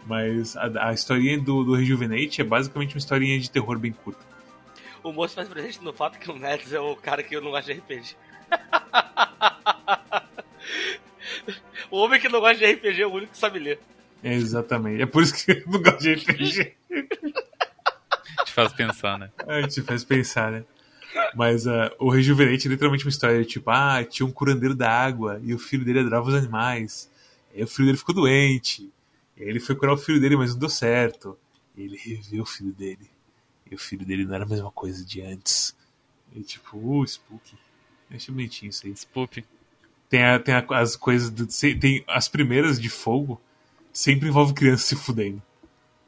[0.06, 4.20] Mas a, a historinha do, do Rejuvenate é basicamente uma historinha de terror bem curta.
[5.02, 7.50] O moço faz presente no fato que o Neds é o cara que eu não
[7.50, 8.16] gosto de RPG.
[11.94, 13.78] O homem que não gosta de RPG é o único que sabe ler.
[14.20, 15.00] É, exatamente.
[15.00, 16.74] É por isso que eu não gosto de RPG.
[18.44, 19.30] te faz pensar, né?
[19.46, 20.64] É, te faz pensar, né?
[21.36, 24.90] Mas uh, o Rejuvenate é literalmente uma história de tipo, ah, tinha um curandeiro da
[24.90, 27.08] água e o filho dele adorava os animais.
[27.54, 28.90] E aí o filho dele ficou doente.
[29.36, 31.38] E aí ele foi curar o filho dele, mas não deu certo.
[31.76, 33.08] E ele revê o filho dele.
[33.70, 35.76] E o filho dele não era a mesma coisa de antes.
[36.34, 37.54] E tipo, uh, Spooky.
[38.10, 38.92] Eu achei bonitinho isso aí.
[38.94, 39.44] Spoop.
[40.08, 41.30] Tem, a- tem a- as coisas.
[41.30, 43.40] Do, tem as primeiras de fogo
[43.92, 45.42] sempre envolve criança se fudendo.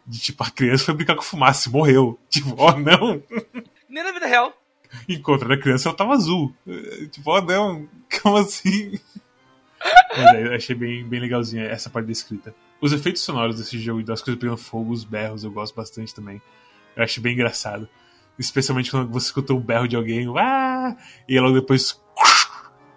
[0.06, 2.18] De tipo, a criança foi brincar com fumaça e morreu.
[2.30, 3.22] Tipo, oh não!
[3.88, 4.52] Nem na vida real.
[5.08, 6.54] Encontrando a criança, ela tava azul.
[6.66, 7.88] Eh, Tipo, oh não,
[8.22, 8.98] como assim?
[10.16, 12.54] Mas é, eu achei bem, bem legalzinha essa parte da escrita.
[12.80, 16.40] Os efeitos sonoros desse jogo, das coisas pegando fogo, os berros, eu gosto bastante também.
[16.96, 17.88] Eu acho bem engraçado.
[18.38, 20.96] Especialmente quando você escuta o berro de alguém, ah!
[21.28, 22.00] e logo depois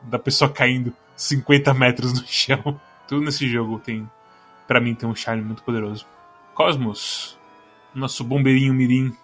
[0.04, 2.80] da pessoa caindo 50 metros no chão.
[3.08, 4.10] Tudo nesse jogo tem,
[4.68, 6.06] pra mim, tem um charme muito poderoso.
[6.54, 7.38] Cosmos,
[7.94, 9.16] nosso bombeirinho mirim.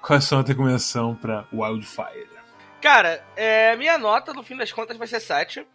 [0.00, 2.28] Qual é a sua recomendação pra Wildfire?
[2.80, 5.66] Cara, é, minha nota, no fim das contas, vai ser 7.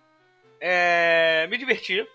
[0.60, 2.08] É, me diverti.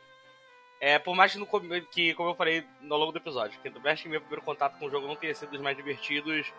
[0.81, 1.47] É, por mais que, no
[1.91, 4.87] que, como eu falei ao longo do episódio, que mais que meu primeiro contato com
[4.87, 6.53] o jogo não tenha sido dos mais divertidos,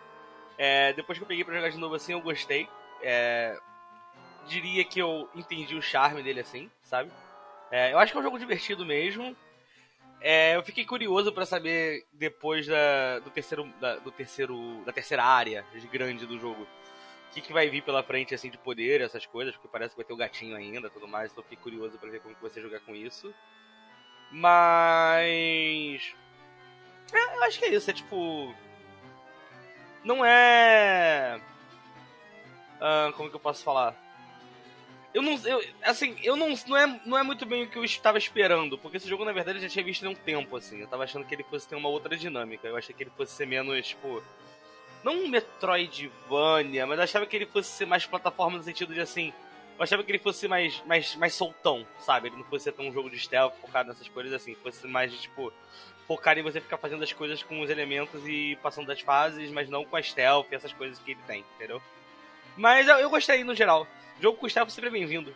[0.58, 2.68] é, depois que eu peguei pra jogar de novo assim, eu gostei.
[3.02, 3.58] É,
[4.48, 7.10] diria que eu entendi o charme dele assim, sabe?
[7.70, 9.36] É, eu acho que é um jogo divertido mesmo.
[10.20, 15.24] É, eu fiquei curioso pra saber depois da, do terceiro, da, do terceiro, da terceira
[15.24, 16.66] área grande do jogo
[17.28, 19.98] o que, que vai vir pela frente, assim, de poder, essas coisas, porque parece que
[19.98, 22.62] vai ter o gatinho ainda tudo mais, então fiquei curioso pra ver como que ser
[22.62, 23.32] jogar com isso.
[24.30, 26.14] Mas.
[27.12, 28.54] É, eu acho que é isso, é tipo.
[30.02, 31.40] Não é.
[32.80, 33.94] Ah, como que eu posso falar?
[35.14, 35.38] Eu não.
[35.44, 36.54] Eu, assim, eu não.
[36.66, 39.32] Não é, não é muito bem o que eu estava esperando, porque esse jogo, na
[39.32, 40.80] verdade, eu já tinha visto há um tempo, assim.
[40.80, 42.68] Eu tava achando que ele fosse ter uma outra dinâmica.
[42.68, 44.22] Eu achei que ele fosse ser menos, tipo
[45.02, 49.00] não um Metroidvania, mas eu achava que ele fosse ser mais plataforma no sentido de
[49.00, 49.32] assim.
[49.78, 52.28] Eu achava que ele fosse mais, mais, mais soltão, sabe?
[52.28, 54.54] Ele não fosse tão um jogo de stealth focado nessas coisas assim.
[54.56, 55.52] Fosse mais tipo.
[56.06, 59.68] Focar em você ficar fazendo as coisas com os elementos e passando das fases, mas
[59.68, 61.82] não com a stealth e essas coisas que ele tem, entendeu?
[62.56, 63.86] Mas eu, eu gostei no geral.
[64.20, 65.34] Jogo com stealth sempre é bem-vindo.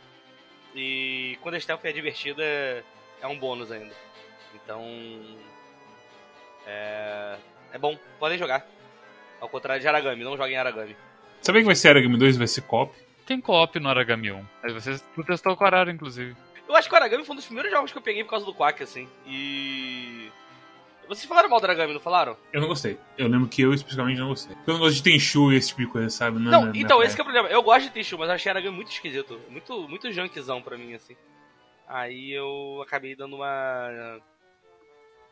[0.74, 2.42] E quando a stealth é divertida,
[3.20, 3.94] é um bônus ainda.
[4.54, 4.82] Então.
[6.66, 7.36] É.
[7.72, 8.66] É bom, podem jogar.
[9.40, 10.96] Ao contrário de Aragami, não joguem Aragami.
[11.40, 12.94] Sabia que vai ser Aragami 2 vai ser cop?
[13.26, 14.46] Tem co-op no Aragami 1.
[14.62, 16.36] Aí você tu testou com o Arara, inclusive.
[16.68, 18.46] Eu acho que o Aragami foi um dos primeiros jogos que eu peguei por causa
[18.46, 19.08] do Quack, assim.
[19.26, 20.30] E.
[21.08, 22.36] Vocês falaram mal do Aragami, não falaram?
[22.52, 22.98] Eu não gostei.
[23.18, 24.56] Eu lembro que eu especificamente não gostei.
[24.66, 26.38] Eu não gosto de Tenchu e esse tipo de coisa, sabe?
[26.38, 27.48] Não, não é então, esse que é o problema.
[27.48, 29.38] Eu gosto de Tenchu, mas achei Aragami muito esquisito.
[29.50, 31.16] Muito, muito junkzão pra mim, assim.
[31.86, 34.20] Aí eu acabei dando uma.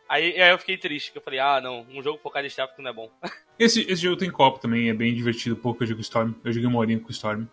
[0.08, 2.82] Aí, aí eu fiquei triste, que eu falei, ah, não, um jogo focado em que
[2.82, 3.10] não é bom.
[3.58, 5.54] Esse, esse jogo tem copo também, é bem divertido.
[5.54, 6.32] Pouco eu jogo Storm.
[6.42, 7.44] Eu joguei uma horinha com o Storm.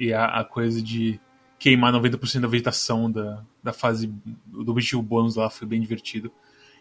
[0.00, 1.20] E a, a coisa de
[1.58, 4.06] queimar 90% da vegetação da, da fase
[4.46, 6.32] do objetivo bônus lá foi bem divertido.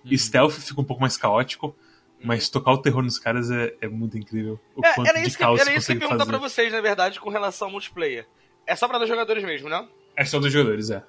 [0.06, 1.76] E stealth fica um pouco mais caótico,
[2.24, 4.60] mas tocar o terror nos caras é, é muito incrível.
[4.76, 6.26] O É, quanto era de isso que, caos era você isso que eu ia perguntar
[6.26, 6.38] fazer.
[6.38, 8.28] pra vocês, na verdade, com relação ao multiplayer.
[8.68, 9.88] É só pra dois jogadores mesmo, né?
[10.16, 11.04] É só dos jogadores, é.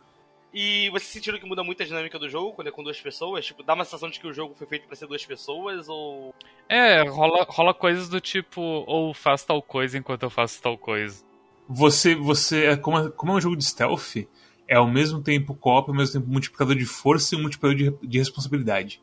[0.54, 3.44] E vocês sentiram que muda muito a dinâmica do jogo quando é com duas pessoas?
[3.44, 6.34] Tipo, dá uma sensação de que o jogo foi feito pra ser duas pessoas ou.
[6.68, 11.22] É, rola, rola coisas do tipo, ou faz tal coisa enquanto eu faço tal coisa.
[11.68, 14.16] Você, você é como, é- como é um jogo de stealth,
[14.68, 18.06] é ao mesmo tempo co-op, ao mesmo tempo multiplicador de força e um multiplicador de,
[18.08, 19.02] de responsabilidade.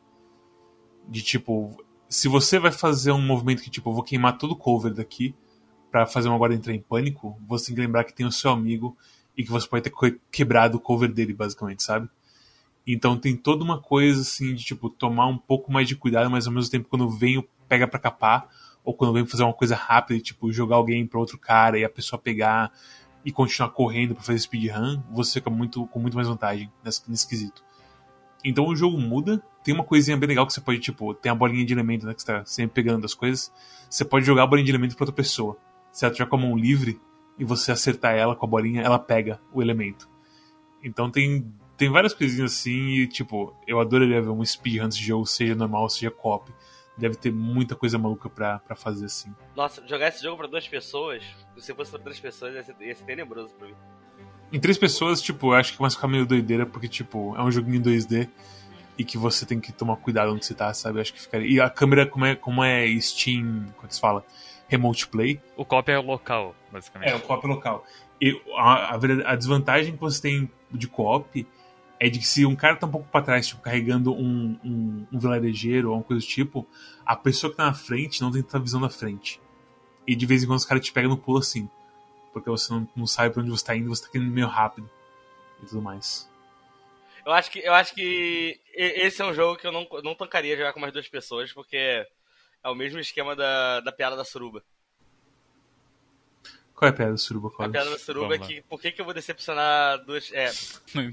[1.08, 4.56] De tipo, se você vai fazer um movimento que tipo, eu vou queimar todo o
[4.56, 5.34] cover daqui
[5.90, 8.50] pra fazer uma guarda entrar em pânico, você tem que lembrar que tem o seu
[8.50, 8.96] amigo
[9.36, 12.08] e que você pode ter que- quebrado o cover dele, basicamente, sabe?
[12.86, 16.46] Então tem toda uma coisa assim de tipo tomar um pouco mais de cuidado, mas
[16.46, 18.48] ao mesmo tempo quando vem pega pra capar,
[18.84, 21.88] ou quando vem fazer uma coisa rápida, tipo jogar alguém pra outro cara e a
[21.88, 22.70] pessoa pegar
[23.24, 27.26] e continuar correndo pra fazer speedrun, você fica muito, com muito mais vantagem nesse, nesse
[27.26, 27.64] quesito.
[28.44, 31.34] Então o jogo muda, tem uma coisinha bem legal que você pode, tipo, tem a
[31.34, 33.50] bolinha de elemento, né, que você tá sempre pegando as coisas,
[33.88, 35.56] você pode jogar a bolinha de elemento pra outra pessoa.
[35.90, 37.00] Se ela tiver com a mão livre
[37.38, 40.08] e você acertar ela com a bolinha, ela pega o elemento.
[40.82, 45.24] Então tem, tem várias coisinhas assim e, tipo, eu adoraria ver um speedrun desse jogo,
[45.24, 46.52] seja normal, seja co-op.
[46.96, 49.34] Deve ter muita coisa maluca pra, pra fazer assim.
[49.56, 51.24] Nossa, jogar esse jogo pra duas pessoas,
[51.58, 53.74] se fosse pra três pessoas, ia ser, ia ser tenebroso pra mim.
[54.52, 57.50] Em três pessoas, tipo, eu acho que vai ficar meio doideira, porque, tipo, é um
[57.50, 58.28] joguinho em 2D
[58.96, 60.98] e que você tem que tomar cuidado onde você tá, sabe?
[60.98, 61.48] Eu acho que ficaria.
[61.48, 64.24] E a câmera, como é, como é Steam, como é que se fala?
[64.68, 65.40] Remote Play.
[65.56, 67.10] O co-op é local, basicamente.
[67.10, 67.84] É, o co-op local.
[68.20, 71.46] E a, a, a desvantagem que você tem de co-op
[72.04, 75.06] é de que se um cara tá um pouco pra trás, tipo, carregando um, um,
[75.10, 76.66] um vilarejeiro ou uma coisa do tipo,
[77.06, 79.40] a pessoa que tá na frente não tem tanta visão da frente.
[80.06, 81.66] E de vez em quando os caras te pegam no pulo assim.
[82.30, 84.90] Porque você não, não sabe pra onde você tá indo, você tá indo meio rápido.
[85.62, 86.30] E tudo mais.
[87.24, 90.58] Eu acho que, eu acho que esse é um jogo que eu não, não tancaria
[90.58, 92.06] jogar com mais duas pessoas, porque
[92.62, 94.62] É o mesmo esquema da, da piada da suruba.
[96.74, 97.72] Qual é a piada da suruba, A Collins?
[97.72, 100.32] piada da suruba é que por que, que eu vou decepcionar duas.
[100.32, 100.50] É,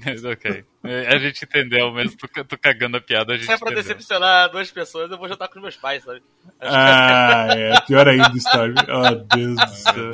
[0.04, 0.64] Mas ok.
[0.82, 3.82] A gente entendeu, mesmo tu, tu cagando a piada, a gente se é pra entendeu.
[3.84, 6.22] decepcionar duas pessoas, eu vou jantar com os meus pais, sabe?
[6.60, 7.80] Ah, é.
[7.82, 8.74] Pior ainda, Storm.
[8.88, 10.12] Oh, Deus do céu.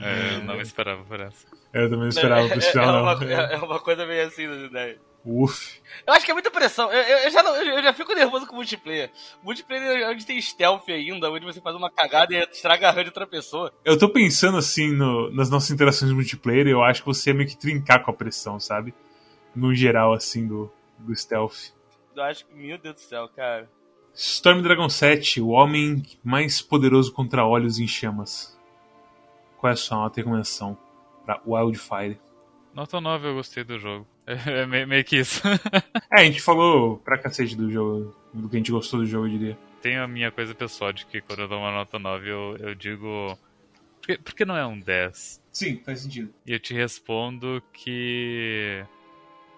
[0.00, 1.46] É, eu não esperava por essa.
[1.72, 3.02] Eu também não esperava pro é, final, é, não.
[3.02, 4.98] uma, é, é uma coisa meio assim das ideias.
[5.28, 5.80] Uf.
[6.06, 6.92] Eu acho que é muita pressão.
[6.92, 9.10] Eu, eu- eu já, não- eu já fico nervoso com multiplayer.
[9.42, 13.02] Multiplayer é onde tem stealth ainda, onde você faz uma cagada e estraga a run
[13.02, 13.72] de outra pessoa.
[13.84, 17.48] Eu tô pensando assim no- nas nossas interações multiplayer, eu acho que você é meio
[17.48, 18.94] que trincar com a pressão, sabe?
[19.54, 21.70] No geral, assim, do, do stealth.
[22.14, 23.68] Eu acho que, meu Deus do céu, cara.
[24.14, 28.56] Storm Dragon 7, o homem mais poderoso contra olhos em chamas.
[29.58, 30.78] Qual é a sua nota e recomendação
[31.24, 32.18] pra Wildfire?
[32.72, 34.06] Nota 9 eu gostei do jogo.
[34.26, 35.40] É, é meio, que isso.
[36.10, 39.26] É, a gente falou pra cacete do jogo, do que a gente gostou do jogo,
[39.26, 39.58] eu diria.
[39.82, 42.74] Tem a minha coisa pessoal de que quando eu dou uma nota 9 eu, eu
[42.74, 43.36] digo.
[44.00, 45.42] Por que, por que não é um 10?
[45.52, 46.32] Sim, faz sentido.
[46.46, 48.84] E eu te respondo que.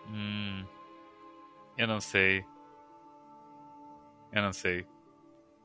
[0.09, 0.65] Hum.
[1.77, 2.45] Eu não sei.
[4.33, 4.85] Eu não sei.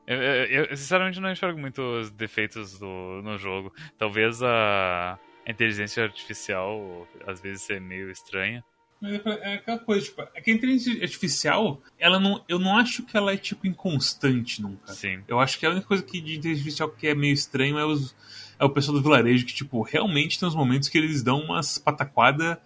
[0.06, 3.72] Eu, eu- eu, sinceramente não enxergo muitos defeitos do, no jogo.
[3.98, 8.62] Talvez a, a inteligência artificial às vezes seja meio estranha.
[9.04, 12.78] Mas é é aquela coisa, tipo, é que a inteligência artificial, ela não, eu não
[12.78, 14.94] acho que ela é, tipo, inconstante nunca.
[14.94, 15.22] Sim.
[15.28, 17.84] Eu acho que a única coisa que de inteligência artificial que é meio estranho é,
[17.84, 18.16] os,
[18.58, 21.76] é o pessoal do vilarejo, que, tipo, realmente tem uns momentos que eles dão umas
[21.76, 22.56] pataquadas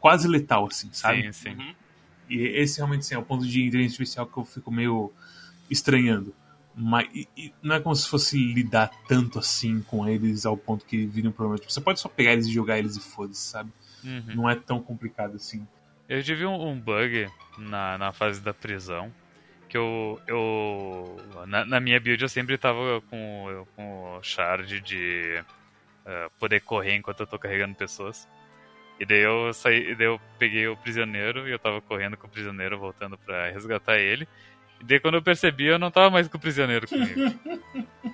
[0.00, 1.22] quase letal, assim, sabe?
[1.22, 1.50] Sim, sim.
[1.50, 1.74] Uhum.
[2.28, 5.12] E esse realmente assim, é o ponto de inteligência artificial que eu fico meio
[5.70, 6.34] estranhando.
[6.74, 10.84] Mas e- e não é como se fosse lidar tanto assim com eles ao ponto
[10.84, 11.58] que vira um problema.
[11.60, 13.70] Tipo, você pode só pegar eles e jogar eles e foda-se, sabe?
[14.04, 14.34] Uhum.
[14.34, 15.66] Não é tão complicado assim.
[16.08, 17.26] Eu tive um, um bug
[17.58, 19.12] na, na fase da prisão.
[19.68, 20.20] Que eu.
[20.26, 25.42] eu na, na minha build eu sempre tava com, com o shard de
[26.06, 28.28] eh, poder correr enquanto eu tô carregando pessoas.
[29.00, 32.26] E daí eu saí, e daí eu peguei o prisioneiro e eu tava correndo com
[32.26, 34.28] o prisioneiro, voltando pra resgatar ele.
[34.80, 37.20] E daí quando eu percebi, eu não tava mais com o prisioneiro comigo.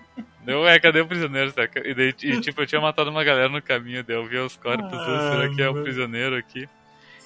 [0.50, 1.50] Deu, é, cadê o prisioneiro?
[1.52, 1.86] saca?
[1.86, 4.56] E daí, e, tipo, eu tinha matado uma galera no caminho, daí eu vi os
[4.56, 6.68] corpos, Ah, será que é o prisioneiro aqui?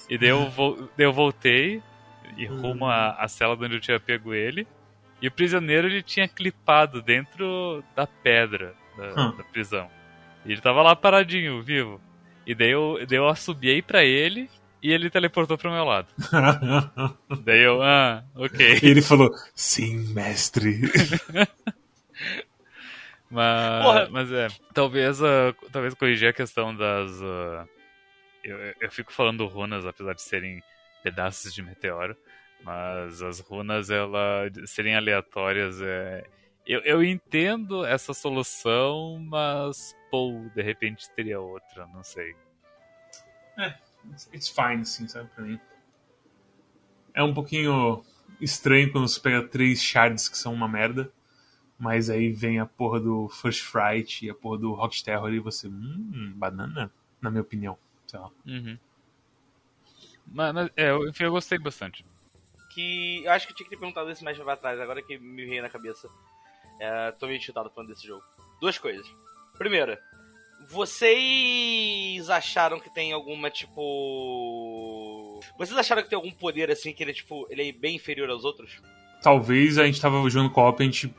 [0.09, 1.81] E daí eu, vol- daí eu voltei
[2.37, 4.67] e rumo à, à cela de onde eu tinha pego ele.
[5.21, 9.37] E o prisioneiro ele tinha clipado dentro da pedra da, Hum.
[9.37, 9.89] da prisão.
[10.45, 11.99] E ele tava lá paradinho, vivo.
[12.45, 14.47] E daí eu, daí eu assobiei pra ele
[14.83, 16.07] e ele teleportou pro meu lado.
[17.43, 18.79] Daí eu, ah, ok.
[18.83, 20.81] E ele falou: Sim, mestre.
[23.35, 24.09] Mas, Porra.
[24.09, 27.21] mas é, talvez, ah, talvez corrigir a questão das.
[27.21, 27.67] ah,
[28.43, 30.63] eu, eu fico falando runas, apesar de serem
[31.03, 32.15] pedaços de meteoro,
[32.63, 36.23] mas as runas ela serem aleatórias é.
[36.65, 42.33] Eu, eu entendo essa solução, mas pô, de repente teria outra, não sei.
[44.09, 45.59] It's- It's fine, assim, sabe, pra mim.
[47.13, 48.03] É um pouquinho
[48.41, 51.11] estranho quando você pega três shards que são uma merda,
[51.77, 55.39] mas aí vem a porra do First Fright e a porra do Rock Terror e
[55.39, 57.77] você, hum, banana, na minha opinião.
[58.07, 58.29] Sei lá.
[58.45, 58.77] Uhum.
[60.27, 62.05] Mas, mas, é, eu, enfim, eu gostei bastante.
[62.73, 65.17] Que eu acho que eu tinha que ter perguntado isso mais pra trás, agora que
[65.17, 66.09] me veio na cabeça.
[66.79, 68.23] É, tô meio chutado falando desse jogo.
[68.59, 69.05] Duas coisas.
[69.57, 70.01] Primeira,
[70.69, 75.39] vocês acharam que tem alguma, tipo.
[75.57, 77.47] Vocês acharam que tem algum poder assim que ele é tipo.
[77.49, 78.81] ele é bem inferior aos outros?
[79.25, 81.11] Talvez a gente tava jogando co-op, a gente,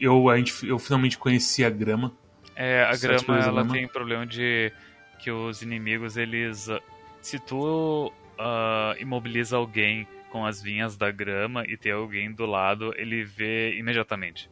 [0.00, 2.12] eu, a gente, eu finalmente conheci a grama.
[2.56, 3.72] É, a grama ela grama.
[3.72, 4.72] tem problema de
[5.20, 6.80] que os inimigos eles ah,
[7.20, 12.92] se tu ah, imobiliza alguém com as vinhas da grama e tem alguém do lado,
[12.96, 14.50] ele vê imediatamente.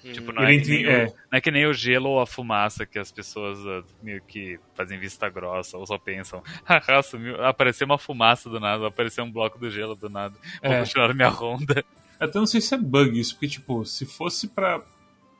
[0.00, 0.58] Tipo, não é, é.
[0.58, 4.22] o, não é que nem o gelo ou a fumaça que as pessoas ah, meio
[4.22, 9.24] que fazem vista grossa ou só pensam, haha, sumiu, apareceu uma fumaça do nada, apareceu
[9.24, 10.78] um bloco do gelo do nada, vou É.
[10.78, 11.84] continuar minha ronda.
[12.22, 14.80] Até não sei se é bug isso, porque, tipo, se fosse pra,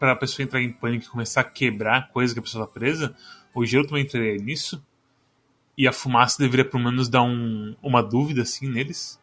[0.00, 2.72] pra pessoa entrar em pânico e começar a quebrar a coisa que a pessoa tá
[2.72, 3.14] presa,
[3.54, 4.84] o gelo também entraria nisso.
[5.78, 9.20] E a fumaça deveria pelo menos dar um, uma dúvida, assim, neles.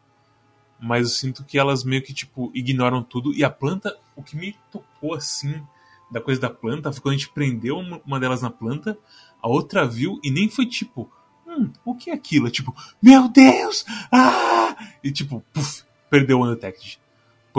[0.80, 3.34] Mas eu sinto que elas meio que, tipo, ignoram tudo.
[3.34, 5.62] E a planta, o que me tocou, assim,
[6.10, 8.97] da coisa da planta, foi quando a gente prendeu uma delas na planta,
[9.41, 11.12] a outra viu e nem foi tipo,
[11.45, 12.47] hum, o que é aquilo?
[12.47, 13.84] É tipo, meu Deus!
[14.10, 14.78] Ah!
[15.03, 17.01] E tipo, puf, perdeu o Undetected.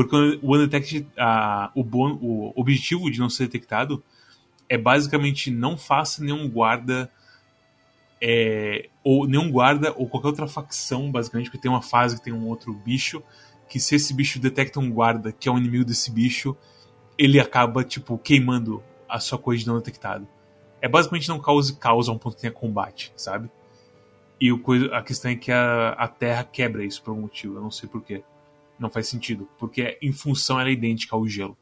[0.04, 4.02] Porque o Undetected, ah, o, bon, o objetivo de não ser detectado
[4.68, 7.10] é basicamente não faça nenhum guarda
[8.20, 12.32] é, ou nenhum guarda ou qualquer outra facção, basicamente, porque tem uma fase que tem
[12.32, 13.22] um outro bicho,
[13.68, 16.56] que se esse bicho detecta um guarda que é um inimigo desse bicho,
[17.18, 20.26] ele acaba, tipo, queimando a sua coisa de não detectado.
[20.80, 23.50] É basicamente não cause caos a um ponto que tenha combate, sabe?
[24.40, 27.56] E o coisa, a questão é que a, a Terra quebra isso por algum motivo,
[27.56, 28.22] eu não sei porquê.
[28.80, 31.56] Não faz sentido, porque em função ela é idêntica ao gelo.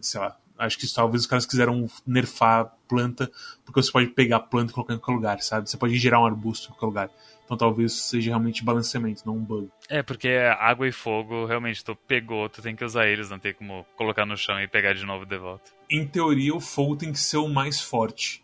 [0.00, 3.30] Sei lá, acho que talvez os caras quiseram nerfar planta,
[3.64, 5.68] porque você pode pegar a planta e colocar em qualquer lugar, sabe?
[5.68, 7.10] Você pode gerar um arbusto em qualquer lugar.
[7.44, 9.68] Então talvez seja realmente balanceamento, não um bug.
[9.88, 13.52] É, porque água e fogo, realmente, tu pegou, tu tem que usar eles, não tem
[13.52, 15.70] como colocar no chão e pegar de novo de volta.
[15.90, 18.42] Em teoria, o fogo tem que ser o mais forte.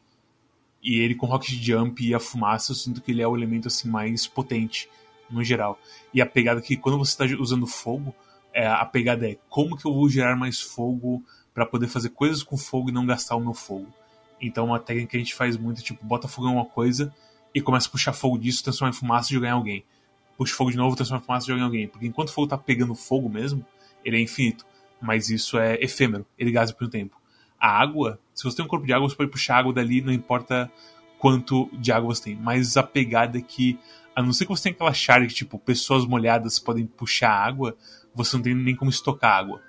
[0.83, 3.69] E ele com Rocket Jump e a fumaça, eu sinto que ele é o elemento
[3.69, 4.89] assim mais potente,
[5.31, 5.79] no geral.
[6.13, 8.15] E a pegada que quando você está usando fogo,
[8.53, 11.23] é, a pegada é como que eu vou gerar mais fogo
[11.53, 13.87] para poder fazer coisas com fogo e não gastar o meu fogo.
[14.41, 17.13] Então uma técnica que a gente faz muito é tipo, bota fogo em uma coisa
[17.55, 19.85] e começa a puxar fogo disso, transforma em fumaça e jogar em alguém.
[20.37, 21.89] Puxa fogo de novo, transforma em fumaça e joga em alguém.
[21.89, 23.65] Porque enquanto o fogo tá pegando fogo mesmo,
[24.05, 24.65] ele é infinito.
[25.01, 27.17] Mas isso é efêmero, ele gasta por um tempo.
[27.59, 30.13] A água, se você tem um corpo de água, você pode puxar água dali, não
[30.13, 30.71] importa
[31.19, 32.37] quanto de água você tem.
[32.37, 33.79] Mas a pegada é que,
[34.19, 37.77] a não ser que você tenha aquela chave que, tipo, pessoas molhadas podem puxar água,
[38.13, 39.63] você não tem nem como estocar água.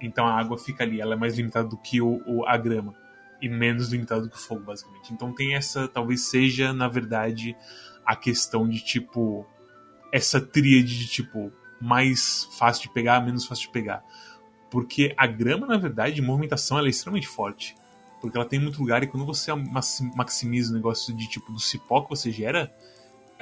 [0.00, 2.94] Então a água fica ali, ela é mais limitada do que o, o a grama
[3.38, 5.12] e menos limitado que o fogo, basicamente.
[5.12, 7.54] Então tem essa, talvez seja, na verdade,
[8.02, 9.46] a questão de tipo.
[10.10, 14.02] Essa tríade de tipo, mais fácil de pegar, menos fácil de pegar.
[14.70, 17.74] Porque a grama, na verdade, de movimentação, ela é extremamente forte.
[18.22, 19.52] Porque ela tem muito lugar e quando você
[20.16, 22.72] maximiza o negócio de tipo do cipó que você gera,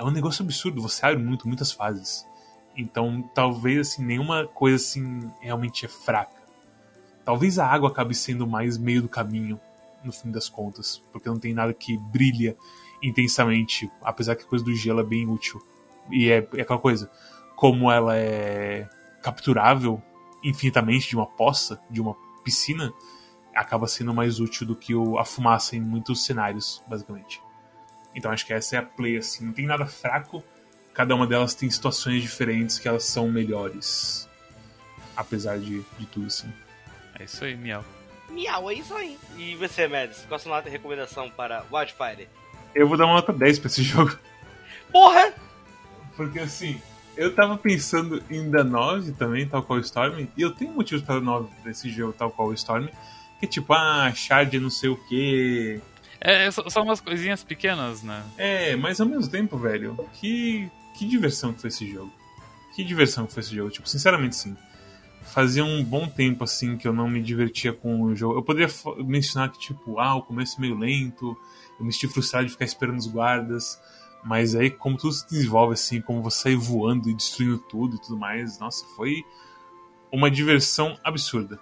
[0.00, 0.80] é um negócio absurdo.
[0.80, 2.26] Você abre muito, muitas fases.
[2.74, 6.40] Então, talvez assim, nenhuma coisa assim realmente é fraca.
[7.22, 9.60] Talvez a água acabe sendo mais meio do caminho
[10.02, 12.56] no fim das contas, porque não tem nada que brilha
[13.02, 15.60] intensamente, apesar que a coisa do gelo é bem útil.
[16.10, 17.10] E é, é aquela coisa,
[17.54, 18.88] como ela é
[19.22, 20.02] capturável
[20.42, 22.90] infinitamente de uma poça, de uma piscina,
[23.54, 27.42] acaba sendo mais útil do que a fumaça em muitos cenários, basicamente.
[28.14, 30.42] Então acho que essa é a play, assim, não tem nada fraco,
[30.92, 34.28] cada uma delas tem situações diferentes que elas são melhores.
[35.16, 36.52] Apesar de, de tudo, assim.
[37.18, 37.84] É isso aí, Miau.
[38.30, 39.18] Miau, é isso aí.
[39.36, 42.28] E você, Mads, qual a sua nota de recomendação para Wildfire?
[42.74, 44.16] Eu vou dar uma nota 10 pra esse jogo.
[44.90, 45.32] Porra!
[46.16, 46.80] Porque assim,
[47.16, 51.04] eu tava pensando em dar 9 também, tal qual o Storm, e eu tenho motivos
[51.04, 52.86] para dar 9 pra esse jogo, tal qual o Storm,
[53.38, 55.80] que é tipo, ah, Shard não sei o que.
[56.20, 58.22] É, são umas coisinhas pequenas, né?
[58.36, 62.12] É, mas ao mesmo tempo, velho, que, que diversão que foi esse jogo.
[62.74, 64.56] Que diversão que foi esse jogo, tipo, sinceramente sim
[65.22, 68.38] fazia um bom tempo assim que eu não me divertia com o jogo.
[68.38, 71.36] Eu poderia mencionar que tipo, ah, o começo é meio lento,
[71.78, 73.80] eu me senti frustrado de ficar esperando os guardas,
[74.24, 78.00] mas aí como tudo se desenvolve assim, como você sai voando e destruindo tudo e
[78.00, 79.24] tudo mais, nossa, foi
[80.12, 81.60] uma diversão absurda.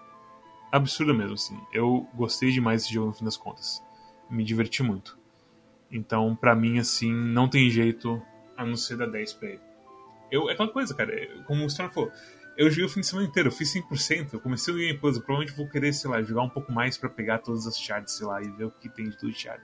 [0.70, 1.58] Absurda mesmo assim.
[1.72, 3.82] Eu gostei demais desse jogo no fim das contas.
[4.30, 5.18] Me diverti muito.
[5.90, 8.22] Então, para mim assim, não tem jeito
[8.56, 9.60] a não ser dar 10 pra ele.
[10.30, 11.12] Eu, é aquela coisa, cara,
[11.46, 12.12] como o Storm falou,
[12.56, 15.16] eu joguei o fim de semana inteiro, eu fiz 100%, eu comecei o Game Plus,
[15.18, 18.26] provavelmente vou querer, sei lá, jogar um pouco mais para pegar todas as shards, sei
[18.26, 19.62] lá, e ver o que tem de tudo de shard.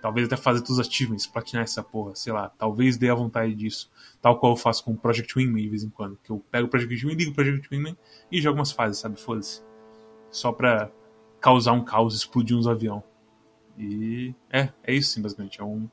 [0.00, 3.54] Talvez até fazer todos os achievements, platinar essa porra, sei lá, talvez dê a vontade
[3.54, 3.90] disso.
[4.22, 6.68] Tal qual eu faço com o Project Wingman de vez em quando, que eu pego
[6.68, 7.98] o Project Wingman, ligo o Project Wingman
[8.30, 9.60] e jogo umas fases, sabe, foda-se.
[10.30, 10.90] Só pra
[11.40, 13.02] causar um caos, explodir uns aviões.
[13.78, 15.60] E é, é isso sim, basicamente.
[15.60, 15.88] É um,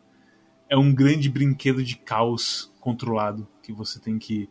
[0.70, 4.50] é um grande brinquedo de caos controlado que você tem que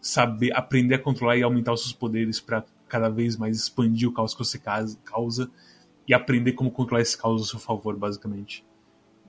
[0.00, 4.12] saber aprender a controlar e aumentar os seus poderes para cada vez mais expandir o
[4.12, 5.50] caos que você causa
[6.06, 8.64] e aprender como controlar esse caos a seu favor, basicamente.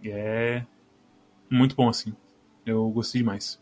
[0.01, 0.65] E é
[1.49, 2.15] muito bom assim.
[2.65, 3.59] Eu gostei demais.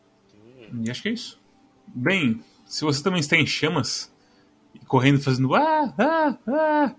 [0.83, 1.39] E acho que é isso.
[1.87, 4.13] Bem, se você também está em chamas,
[4.87, 6.95] correndo fazendo ah, ah, ah,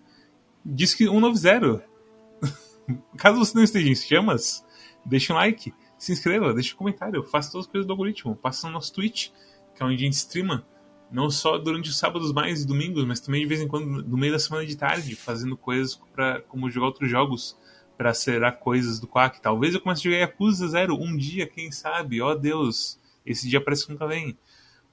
[0.64, 1.84] diz que 190.
[3.16, 4.64] Caso você não esteja em chamas,
[5.04, 8.66] deixe um like, se inscreva, deixe um comentário, faça todas as coisas do algoritmo, passa
[8.66, 9.30] no nosso Twitch
[9.76, 10.66] que é onde a gente streama,
[11.12, 14.16] não só durante os sábados mais e domingos, mas também de vez em quando no
[14.16, 17.56] meio da semana de tarde, fazendo coisas para como jogar outros jogos
[17.96, 19.40] para acelerar coisas do Quack.
[19.40, 22.20] Talvez eu comece a jogar Yakuza Zero um dia, quem sabe?
[22.20, 24.36] Ó oh, Deus, esse dia parece que nunca vem.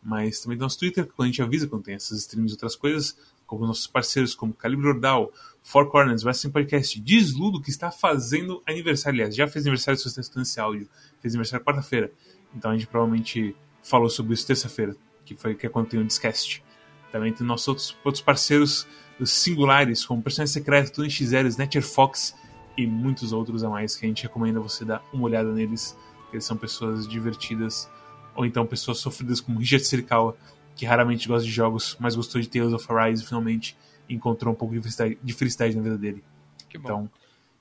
[0.01, 2.75] Mas também tem nosso Twitter, quando a gente avisa quando tem essas streams e outras
[2.75, 3.17] coisas,
[3.55, 5.31] como nossos parceiros, como Calibre Ordal,
[5.61, 10.19] Four Corners, Wrestling Podcast, Desludo, que está fazendo aniversário, aliás, já fez aniversário se você
[10.19, 10.89] está esse áudio,
[11.21, 12.11] fez aniversário quarta-feira.
[12.55, 14.95] Então a gente provavelmente falou sobre isso terça-feira,
[15.25, 16.63] que foi que é quando tem o Discast.
[17.11, 18.87] Também tem nossos outros, outros parceiros
[19.23, 22.35] singulares, como Personagem Secreto, Tony XL, Snatcher Fox
[22.77, 25.95] e muitos outros a mais que a gente recomenda você dar uma olhada neles.
[26.31, 27.89] Eles são pessoas divertidas,
[28.35, 30.35] ou então pessoas sofridas como Richard Sirikawa,
[30.75, 33.77] que raramente gosta de jogos, mas gostou de Tales of Arise finalmente,
[34.09, 36.23] encontrou um pouco de felicidade, de felicidade na vida dele.
[36.69, 36.85] Que bom.
[36.85, 37.11] Então,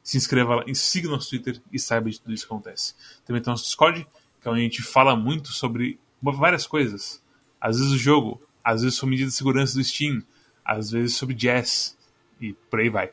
[0.02, 2.94] se inscreva lá, siga nosso Twitter e saiba de tudo isso que acontece.
[3.24, 4.06] Também tem nosso Discord,
[4.40, 7.22] que é onde a gente fala muito sobre várias coisas.
[7.60, 10.22] Às vezes o jogo, às vezes sobre medidas de segurança do Steam,
[10.64, 11.96] às vezes sobre jazz
[12.40, 13.12] e por aí vai.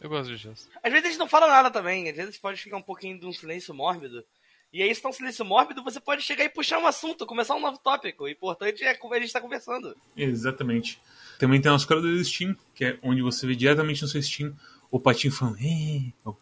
[0.00, 0.68] Eu gosto de jazz.
[0.82, 3.26] Às vezes a gente não fala nada também, às vezes pode ficar um pouquinho de
[3.26, 4.24] um silêncio mórbido.
[4.72, 7.56] E aí, se tá um silêncio mórbido, você pode chegar e puxar um assunto, começar
[7.56, 8.24] um novo tópico.
[8.24, 9.96] O importante é como a gente tá conversando.
[10.16, 11.00] Exatamente.
[11.40, 14.54] Também tem nosso canal do Steam, que é onde você vê diretamente no seu Steam
[14.90, 16.38] o patinho falando "É", ou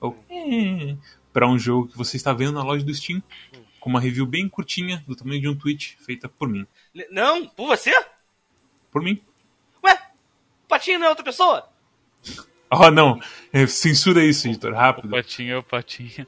[0.00, 0.96] ou "É",
[1.32, 3.22] para um jogo que você está vendo na loja do Steam,
[3.80, 6.66] com uma review bem curtinha, do tamanho de um tweet, feita por mim.
[7.10, 7.92] Não, por você?
[8.90, 9.22] Por mim.
[9.84, 9.94] Ué,
[10.64, 11.68] o Patinho não é outra pessoa?
[12.70, 13.20] Oh, não.
[13.52, 14.72] É, censura isso, editor.
[14.72, 15.08] O Rápido.
[15.10, 16.26] patinho é o patinho.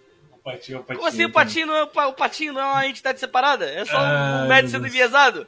[0.53, 2.64] Patinho, o patinho, Como assim o Patinho não é, o pa- o Patinho não é
[2.66, 3.64] uma entidade separada?
[3.70, 5.46] É só Ai, um médico sendo enviesado?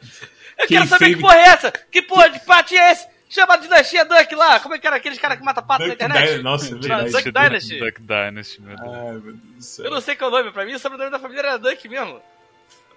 [0.58, 1.70] Eu quero saber fez- que porra é essa?
[1.70, 3.08] Que porra de Patinho é esse?
[3.30, 4.60] Chama de Dinastia Duck lá.
[4.60, 6.18] Como é que era aqueles caras que matam pato na Duck internet?
[6.36, 6.42] Dynasty.
[6.42, 7.10] Nossa, é verdade.
[7.12, 7.78] Duck Dynasty.
[7.78, 8.90] Duck Dynasty, meu Deus.
[8.94, 9.84] Ai, meu Deus do céu.
[9.86, 10.52] Eu não sei qual é o nome.
[10.52, 12.20] Pra mim, o sobrenome da família era Duck mesmo.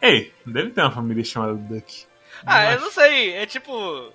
[0.01, 2.05] Ei, deve ter uma família chamada Duck.
[2.45, 3.33] Ah, eu não sei.
[3.33, 4.11] É tipo...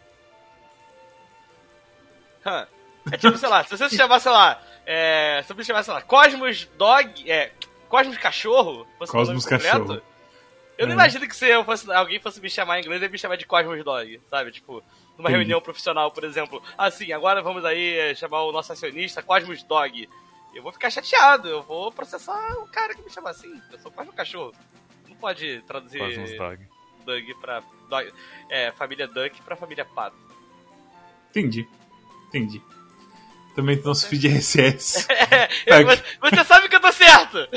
[2.44, 2.66] Hã.
[3.10, 4.60] É tipo, sei lá, se você se chamar, sei lá...
[4.86, 7.30] É, se eu me chamar, sei lá, Cosmos Dog...
[7.30, 7.50] É,
[7.90, 10.00] Cosmos Cachorro, nome Cosmos Cachorro.
[10.78, 10.94] Eu não É.
[10.94, 13.44] imagino que se eu fosse, alguém fosse me chamar em inglês, ia me chamar de
[13.44, 14.50] Cosmos Dog, sabe?
[14.50, 14.74] Tipo,
[15.18, 15.32] numa Entendi.
[15.32, 16.62] reunião profissional, por exemplo.
[16.78, 20.08] Ah, sim, agora vamos aí é, chamar o nosso acionista Cosmos Dog.
[20.54, 23.60] Eu vou ficar chateado, eu vou processar o cara que me chama assim.
[23.70, 24.52] Eu sou Cosmos Cachorro.
[25.08, 26.66] Não pode traduzir Cosmos Dog.
[27.04, 27.62] Dug pra.
[27.88, 28.12] Dog,
[28.48, 30.16] é, família Duck pra família Pato.
[31.30, 31.68] Entendi.
[32.28, 32.62] Entendi.
[33.54, 35.06] Também tem nosso feed RSS.
[35.66, 37.48] É, você- você sabe que eu tô certo!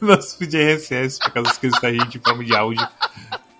[0.00, 2.86] nosso feed RSS, por causa que escuta a gente em forma de áudio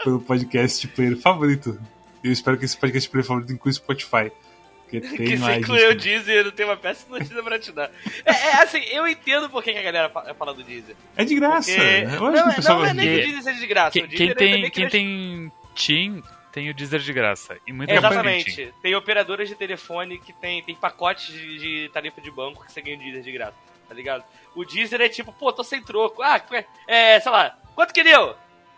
[0.02, 1.78] pelo podcast player favorito.
[2.22, 4.32] Eu espero que esse podcast player favorito inclua o Spotify.
[4.82, 7.90] Porque tem que se incluiu o Deezer, eu tenho uma péssima notícia pra te dar.
[8.24, 10.94] É, é, assim, eu entendo por que a galera fa- fala do Deezer.
[11.16, 11.70] É de graça.
[11.70, 11.82] Porque...
[11.82, 13.66] Eu Não, acho que o é- pessoal não é nem que o Deezer seja de
[13.66, 13.90] graça.
[13.92, 16.22] Quem, o quem Deezer é tem, quem tem Team
[16.54, 17.58] tem o Deezer de graça.
[17.66, 18.12] E muita tem Team.
[18.12, 18.74] Exatamente.
[18.80, 22.80] Tem operadoras de telefone que tem, tem pacotes de, de tarifa de banco que você
[22.80, 23.56] ganha o Deezer de graça,
[23.88, 24.24] tá ligado?
[24.54, 26.22] O Deezer é tipo, pô, tô sem troco.
[26.22, 26.40] Ah,
[26.86, 28.36] é, sei lá, quanto que deu?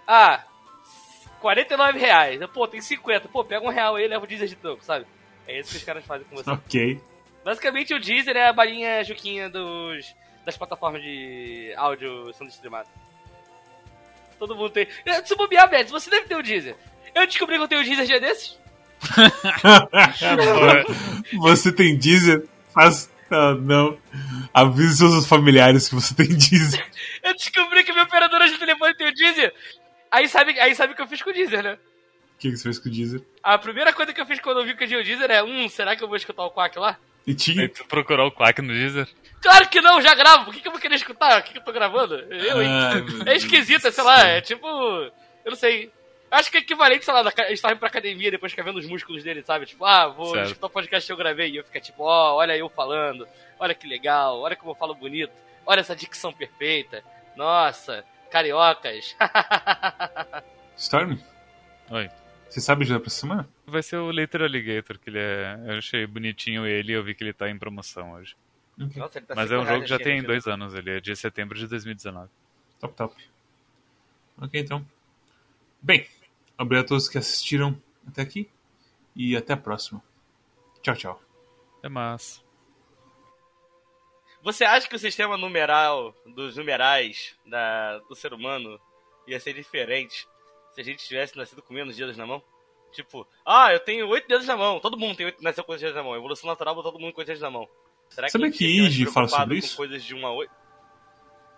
[0.08, 0.42] Ah,
[1.38, 2.40] 49 reais.
[2.46, 3.28] Pô, tem 50.
[3.28, 5.04] Pô, pega um real aí e leva o Deezer de troco, sabe?
[5.46, 6.48] É isso que os caras fazem com você.
[6.48, 6.98] Ok.
[7.44, 10.14] Basicamente o Deezer é a balinha juquinha dos,
[10.46, 12.88] das plataformas de áudio sendo streamado.
[14.38, 14.88] Todo mundo tem.
[15.04, 16.74] Eh, Se bobear, Beto, você deve ter o Deezer.
[17.16, 18.58] Eu descobri que eu tenho o Deezer dia desses.
[21.40, 22.44] você tem Deezer?
[22.74, 23.10] Faz.
[23.30, 23.96] Ah, não.
[24.52, 26.86] Avise seus familiares que você tem Deezer.
[27.22, 29.54] Eu descobri que minha operadora de telefone tem o Deezer.
[30.10, 31.78] Aí sabe, aí sabe o que eu fiz com o Deezer, né?
[32.34, 33.22] O que que você fez com o Deezer?
[33.42, 35.42] A primeira coisa que eu fiz quando eu vi que eu tinha o Deezer é,
[35.42, 36.98] hum, será que eu vou escutar o Quack lá?
[37.26, 37.62] E tinha.
[37.62, 39.08] Aí tu procurar o Quack no Deezer.
[39.40, 40.44] Claro que não, já gravo.
[40.44, 41.40] Por que, que eu vou querer escutar?
[41.40, 42.14] O que, que eu tô gravando?
[42.14, 42.70] Eu, hein?
[43.24, 44.66] Meu É esquisito, sei lá, é tipo.
[44.68, 45.90] Eu não sei.
[46.36, 48.78] Acho que é equivalente, sei lá, da, a gente indo pra academia depois ficar vendo
[48.78, 49.64] os músculos dele, sabe?
[49.64, 50.48] Tipo, ah, vou Certo.
[50.48, 51.50] escutar o podcast que eu gravei.
[51.50, 53.26] E eu ficar tipo, ó, olha eu falando,
[53.58, 55.32] olha que legal, olha como eu falo bonito,
[55.64, 57.02] olha essa dicção perfeita.
[57.34, 59.16] Nossa, cariocas.
[60.76, 61.18] Storm,
[61.90, 62.10] Oi.
[62.50, 63.48] você sabe já pra semana?
[63.66, 65.58] Vai ser o Later Alligator, que ele é.
[65.66, 68.36] Eu achei bonitinho ele e eu vi que ele tá em promoção hoje.
[68.78, 68.92] Ok.
[69.00, 71.16] Nossa, ele tá Mas é um jogo que já tem dois anos, ele é de
[71.16, 72.28] setembro de 2019.
[72.78, 73.14] Top, top.
[74.38, 74.86] Ok, então.
[75.80, 76.06] Bem,
[76.58, 78.50] obrigado a todos que assistiram até aqui.
[79.14, 80.02] E até a próxima.
[80.82, 81.22] Tchau, tchau.
[81.82, 82.42] É massa.
[84.42, 88.78] Você acha que o sistema numeral dos numerais da, do ser humano
[89.26, 90.28] ia ser diferente
[90.72, 92.42] se a gente tivesse nascido com menos dedos na mão?
[92.92, 94.78] Tipo, ah, eu tenho oito dedos na mão.
[94.78, 96.14] Todo mundo tem oito, nasceu com oito dedos na mão.
[96.14, 97.68] Evolução natural botou todo mundo com oito dedos na mão.
[98.08, 99.76] Será Sabe a gente que mais Ige fala sobre com isso?
[99.76, 100.52] coisas de 1 a 8?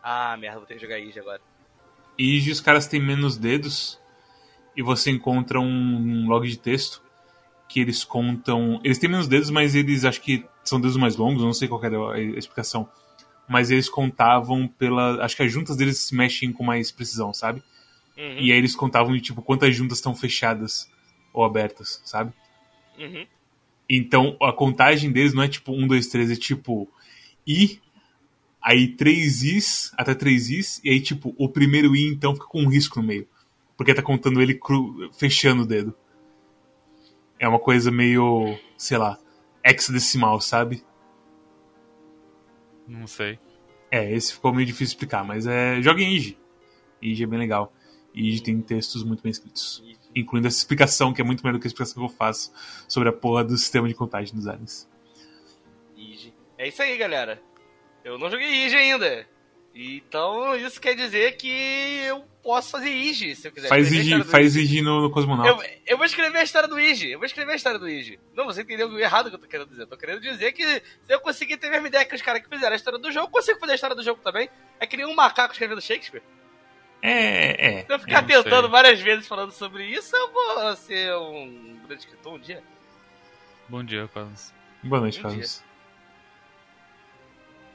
[0.02, 1.42] Ah, merda, vou ter que jogar Ige agora.
[2.16, 4.00] E os caras têm menos dedos.
[4.78, 7.02] E você encontra um log de texto
[7.68, 8.80] que eles contam.
[8.84, 11.84] Eles têm menos dedos, mas eles acho que são dedos mais longos, não sei qual
[11.84, 12.88] era a explicação.
[13.48, 15.24] Mas eles contavam pela.
[15.24, 17.60] Acho que as juntas deles se mexem com mais precisão, sabe?
[18.16, 20.88] Uhum, E aí eles contavam de tipo quantas juntas estão fechadas
[21.32, 22.32] ou abertas, sabe?
[23.00, 23.26] uhum.
[23.90, 26.88] Então a contagem deles não é tipo 1, 2, 3, é tipo
[27.44, 27.80] I,
[28.62, 32.62] aí 3 Is, até 3 Is, e aí tipo o primeiro I então fica com
[32.62, 33.26] um risco no meio.
[33.78, 35.94] Porque tá contando ele cru, fechando o dedo.
[37.38, 39.16] É uma coisa meio, sei lá,
[39.64, 40.84] hexadecimal, sabe?
[42.88, 43.38] Não sei.
[43.88, 45.80] É, esse ficou meio difícil de explicar, mas é.
[45.80, 46.36] Joga em Ige.
[47.00, 47.72] Ige é bem legal.
[48.12, 49.80] E tem textos muito bem escritos.
[50.12, 52.52] Incluindo essa explicação, que é muito melhor do que a explicação que eu faço
[52.88, 54.90] sobre a porra do sistema de contagem dos aliens.
[55.96, 56.34] Ige.
[56.56, 57.40] É isso aí, galera.
[58.04, 59.37] Eu não joguei Ige ainda.
[59.80, 61.48] Então, isso quer dizer que
[62.04, 63.68] eu posso fazer Ige, se eu quiser.
[63.68, 65.64] Faz escrever a IG, história do faz IG no, no Cosmonauta.
[65.64, 67.12] Eu, eu vou escrever a história do Ige.
[67.12, 68.18] Eu vou escrever a história do Ige.
[68.34, 69.82] Não, você entendeu errado o que eu tô querendo dizer.
[69.82, 72.42] Eu tô querendo dizer que se eu conseguir ter a mesma ideia que os caras
[72.42, 74.50] que fizeram a história do jogo, eu consigo fazer a história do jogo também.
[74.80, 76.22] É que nem um macaco escrevendo Shakespeare.
[77.00, 77.84] É, é.
[77.84, 78.42] Se eu ficar não sei.
[78.42, 82.64] tentando várias vezes falando sobre isso, eu vou ser um grande escritor um dia.
[83.68, 84.52] Bom dia, Carlos.
[84.82, 85.67] Boa noite, Bom dia.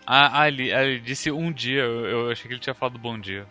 [0.06, 3.00] Ah, ah, ele, ah, ele disse um dia, eu, eu achei que ele tinha falado
[3.00, 3.48] bom dia.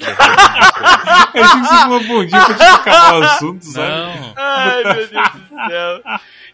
[0.00, 3.88] Eu achei que você falou bom dia pra gente acabar o assunto, sabe?
[3.88, 6.02] Não, Ai, meu Deus do céu.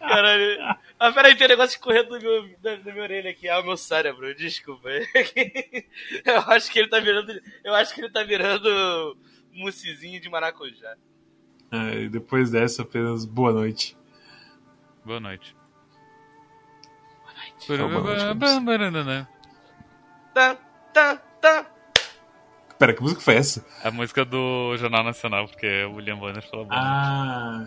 [0.01, 0.77] Caralho.
[0.99, 3.49] Ah, peraí, tem um negócio correndo no meu, na, na minha orelha aqui.
[3.49, 4.89] Ah, o meu cérebro, desculpa.
[6.25, 7.33] Eu acho que ele tá virando.
[7.63, 9.17] Eu acho que ele tá virando
[9.53, 10.97] mucizinho de maracujá.
[11.71, 13.97] É, e depois dessa, apenas boa noite.
[15.05, 15.55] boa noite.
[17.67, 18.35] Carlos.
[20.35, 20.57] Tá,
[20.93, 21.67] tá, tá.
[22.79, 23.65] Pera, que música foi essa?
[23.83, 26.67] A música do Jornal Nacional, porque o William Bonner falou.
[26.71, 27.67] Ah,